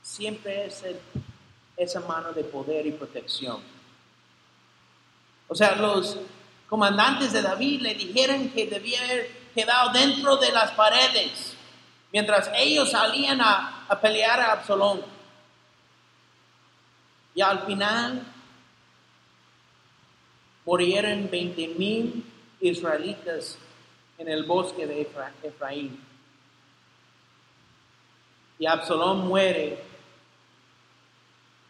siempre 0.01 0.65
es 0.65 0.83
esa 1.77 2.01
mano 2.01 2.33
de 2.33 2.43
poder 2.43 2.85
y 2.85 2.91
protección. 2.91 3.78
O 5.49 5.55
sea, 5.55 5.75
los 5.75 6.17
comandantes 6.69 7.33
de 7.33 7.41
David 7.41 7.81
le 7.81 7.95
dijeron 7.95 8.49
que 8.49 8.67
debía 8.67 9.03
haber 9.03 9.29
quedado 9.53 9.91
dentro 9.91 10.37
de 10.37 10.51
las 10.51 10.71
paredes 10.71 11.55
mientras 12.13 12.49
ellos 12.55 12.91
salían 12.91 13.41
a, 13.41 13.85
a 13.89 13.99
pelear 13.99 14.39
a 14.39 14.51
Absalón. 14.53 15.01
Y 17.35 17.41
al 17.41 17.59
final 17.65 18.23
murieron 20.65 21.29
20 21.31 21.67
mil 21.69 22.25
israelitas 22.61 23.57
en 24.17 24.27
el 24.27 24.43
bosque 24.43 24.85
de 24.85 25.01
Efra- 25.09 25.31
Efraín. 25.43 25.99
Y 28.59 28.65
Absalón 28.65 29.27
muere 29.27 29.81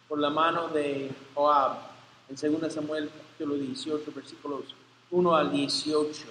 por 0.08 0.20
la 0.20 0.30
mano 0.30 0.68
de 0.70 1.12
Joab 1.36 1.78
en 2.30 2.60
2 2.62 2.74
Samuel 2.74 3.10
capítulo 3.40 3.56
18 3.56 4.12
versículos 4.14 4.64
1 5.12 5.36
al 5.36 5.52
18. 5.52 6.26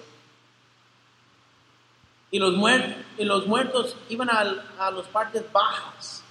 Y 2.29 2.37
los, 2.37 2.53
muer- 2.53 3.03
y 3.17 3.25
los 3.25 3.47
muertos 3.47 3.95
iban 4.09 4.29
al- 4.29 4.63
a 4.77 4.91
las 4.91 5.07
partes 5.07 5.43
bajas 5.51 6.23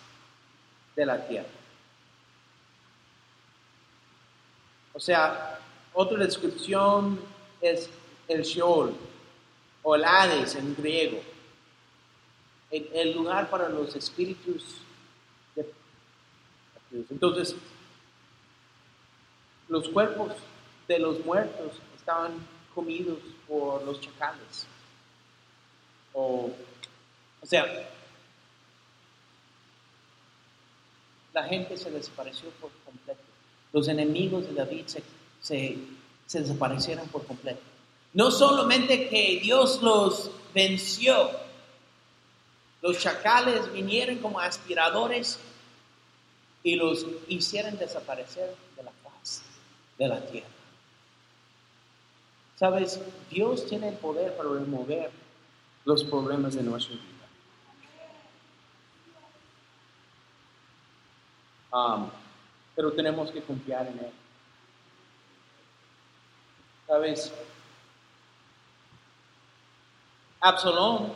de 0.94 1.04
la 1.04 1.26
tierra. 1.26 1.48
O 4.92 5.00
sea, 5.00 5.58
otra 5.92 6.18
descripción 6.18 7.18
es 7.60 7.90
el 8.28 8.42
Sheol 8.42 8.94
o 9.82 9.96
el 9.96 10.04
Hades 10.04 10.54
en 10.54 10.76
griego, 10.76 11.20
el, 12.70 13.14
lugar 13.14 13.50
para 13.50 13.68
los 13.68 13.96
espíritus 13.96 14.76
entonces, 17.10 17.54
los 19.68 19.88
cuerpos 19.90 20.32
de 20.88 20.98
los 20.98 21.24
muertos 21.24 21.72
estaban 21.96 22.32
comidos 22.74 23.18
por 23.46 23.84
los 23.84 24.00
chacales. 24.00 24.66
O, 26.14 26.50
o 27.40 27.46
sea, 27.46 27.66
la 31.34 31.44
gente 31.44 31.76
se 31.76 31.90
desapareció 31.90 32.50
por 32.60 32.70
completo. 32.84 33.20
Los 33.72 33.86
enemigos 33.88 34.48
de 34.48 34.54
David 34.54 34.86
se, 34.86 35.02
se, 35.40 35.76
se 36.26 36.40
desaparecieron 36.40 37.06
por 37.08 37.26
completo. 37.26 37.60
No 38.14 38.30
solamente 38.30 39.08
que 39.08 39.38
Dios 39.42 39.82
los 39.82 40.30
venció, 40.54 41.30
los 42.80 42.98
chacales 42.98 43.70
vinieron 43.72 44.18
como 44.18 44.40
aspiradores 44.40 45.38
y 46.62 46.76
los 46.76 47.06
hicieron 47.28 47.76
desaparecer 47.78 48.54
de 48.76 48.82
la 48.82 48.92
faz 49.02 49.42
de 49.98 50.08
la 50.08 50.20
tierra. 50.24 50.57
Sabes, 52.58 53.00
Dios 53.30 53.66
tiene 53.66 53.88
el 53.88 53.96
poder 53.96 54.36
para 54.36 54.48
remover 54.50 55.10
los 55.84 56.02
problemas 56.04 56.54
de 56.54 56.62
nuestra 56.62 56.96
vida. 56.96 57.04
Pero 62.74 62.92
tenemos 62.92 63.30
que 63.30 63.42
confiar 63.42 63.86
en 63.86 63.98
Él. 63.98 64.12
Sabes, 66.86 67.32
Absalón, 70.40 71.12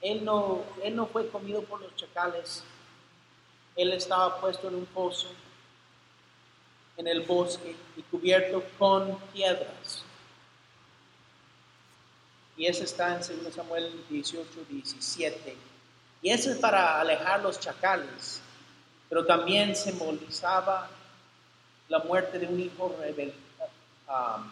él 0.00 0.24
no, 0.24 0.62
él 0.82 0.94
no 0.94 1.06
fue 1.06 1.28
comido 1.28 1.62
por 1.62 1.80
los 1.80 1.94
chacales 1.96 2.64
él 3.76 3.92
estaba 3.92 4.40
puesto 4.40 4.68
en 4.68 4.76
un 4.76 4.86
pozo 4.86 5.28
en 6.96 7.06
el 7.08 7.20
bosque 7.22 7.74
y 7.96 8.02
cubierto 8.02 8.62
con 8.78 9.18
piedras. 9.32 10.04
Y 12.56 12.66
eso 12.66 12.84
está 12.84 13.14
en 13.16 13.42
2 13.44 13.54
Samuel 13.54 14.04
18, 14.10 14.48
17. 14.68 15.56
Y 16.22 16.30
eso 16.30 16.50
es 16.52 16.58
para 16.58 17.00
alejar 17.00 17.42
los 17.42 17.58
chacales, 17.58 18.40
pero 19.08 19.24
también 19.26 19.74
simbolizaba 19.74 20.88
la 21.88 21.98
muerte 22.00 22.38
de 22.38 22.46
un 22.46 22.60
hijo 22.60 22.94
rebel- 23.00 23.34
um, 24.08 24.50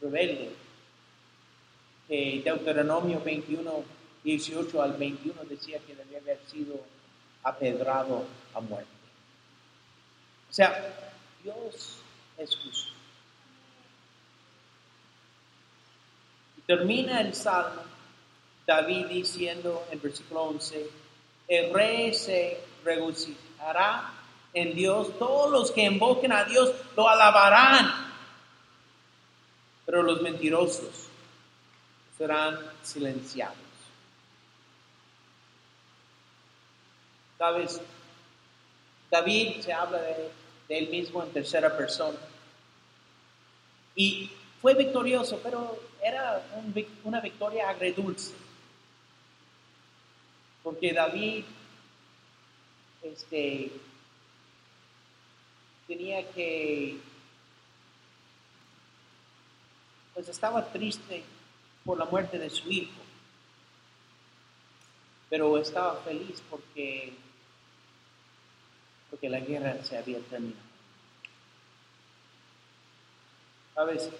rebelde. 0.00 0.54
Que 2.06 2.40
Deuteronomio 2.44 3.20
21, 3.20 3.84
18 4.22 4.82
al 4.82 4.92
21 4.92 5.42
decía 5.44 5.78
que 5.80 5.94
debía 5.96 6.18
haber 6.18 6.40
sido 6.46 6.80
apedrado 7.42 8.24
a 8.54 8.60
muerte. 8.60 8.88
O 10.50 10.52
sea, 10.52 11.12
Dios 11.42 11.98
es 12.36 12.56
justo. 12.56 12.92
Y 16.56 16.60
termina 16.62 17.20
el 17.20 17.34
salmo 17.34 17.82
David 18.66 19.06
diciendo 19.06 19.86
en 19.90 20.02
versículo 20.02 20.42
11, 20.42 20.90
el 21.48 21.72
rey 21.72 22.12
se 22.12 22.62
regocijará 22.84 24.12
en 24.52 24.74
Dios, 24.74 25.18
todos 25.18 25.50
los 25.50 25.72
que 25.72 25.82
invoquen 25.82 26.32
a 26.32 26.44
Dios 26.44 26.74
lo 26.94 27.08
alabarán, 27.08 28.12
pero 29.86 30.02
los 30.02 30.20
mentirosos 30.20 31.08
serán 32.18 32.58
silenciados. 32.82 33.56
¿Sabes? 37.38 37.80
David 39.10 39.62
se 39.62 39.72
habla 39.72 39.98
de, 40.02 40.30
de 40.68 40.78
él 40.78 40.88
mismo 40.88 41.22
en 41.22 41.30
tercera 41.30 41.76
persona. 41.76 42.18
Y 43.94 44.30
fue 44.60 44.74
victorioso, 44.74 45.40
pero 45.42 45.78
era 46.02 46.46
un 46.54 46.86
una 47.04 47.20
victoria 47.20 47.68
agredulce. 47.68 48.34
Porque 50.62 50.92
David 50.92 51.44
este, 53.02 53.72
tenía 55.86 56.28
que, 56.32 56.98
pues 60.14 60.28
estaba 60.28 60.70
triste 60.70 61.24
por 61.84 61.98
la 61.98 62.04
muerte 62.04 62.38
de 62.38 62.50
su 62.50 62.70
hijo, 62.70 63.00
pero 65.30 65.58
estaba 65.58 65.96
feliz 66.02 66.42
porque 66.50 67.14
porque 69.10 69.28
la 69.28 69.40
guerra 69.40 69.82
se 69.84 69.96
había 69.96 70.18
terminado. 70.20 70.66
¿Sabes? 73.74 74.10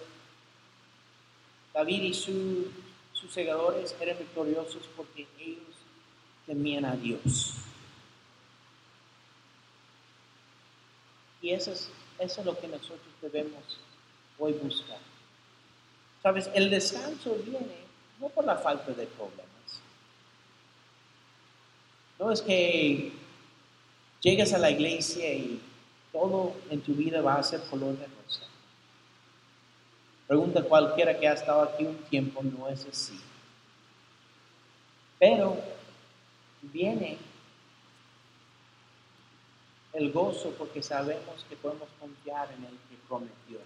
David 1.73 2.01
y 2.03 2.13
su- 2.13 2.71
sus 3.13 3.31
segadores 3.31 3.95
eran 3.99 4.17
victoriosos 4.17 4.83
porque 4.95 5.27
ellos 5.37 5.63
temían 6.45 6.85
a 6.85 6.95
Dios. 6.95 7.53
Y 11.41 11.51
eso 11.51 11.71
es, 11.71 11.89
eso 12.19 12.39
es 12.41 12.45
lo 12.45 12.57
que 12.59 12.67
nosotros 12.67 12.99
debemos 13.21 13.79
hoy 14.37 14.53
buscar. 14.53 14.97
¿Sabes? 16.23 16.49
El 16.53 16.69
descanso 16.69 17.35
viene 17.45 17.77
no 18.19 18.27
por 18.29 18.45
la 18.45 18.57
falta 18.57 18.91
de 18.91 19.07
problemas. 19.07 19.45
No 22.17 22.31
es 22.31 22.41
que 22.41 23.13
llegas 24.21 24.53
a 24.53 24.57
la 24.57 24.71
iglesia 24.71 25.33
y 25.33 25.61
todo 26.11 26.53
en 26.69 26.81
tu 26.81 26.93
vida 26.93 27.21
va 27.21 27.35
a 27.35 27.43
ser 27.43 27.61
color 27.69 27.97
de 27.97 28.05
rosa. 28.05 28.41
Pregunta 30.27 30.63
cualquiera 30.63 31.19
que 31.19 31.27
ha 31.27 31.33
estado 31.33 31.61
aquí 31.63 31.85
un 31.85 31.97
tiempo, 32.03 32.41
no 32.43 32.67
es 32.67 32.85
así. 32.85 33.19
Pero 35.17 35.57
viene 36.61 37.17
el 39.93 40.11
gozo 40.11 40.53
porque 40.57 40.83
sabemos 40.83 41.45
que 41.49 41.55
podemos 41.55 41.89
confiar 41.99 42.49
en 42.57 42.65
el 42.65 42.71
que 42.71 42.95
prometió. 43.07 43.59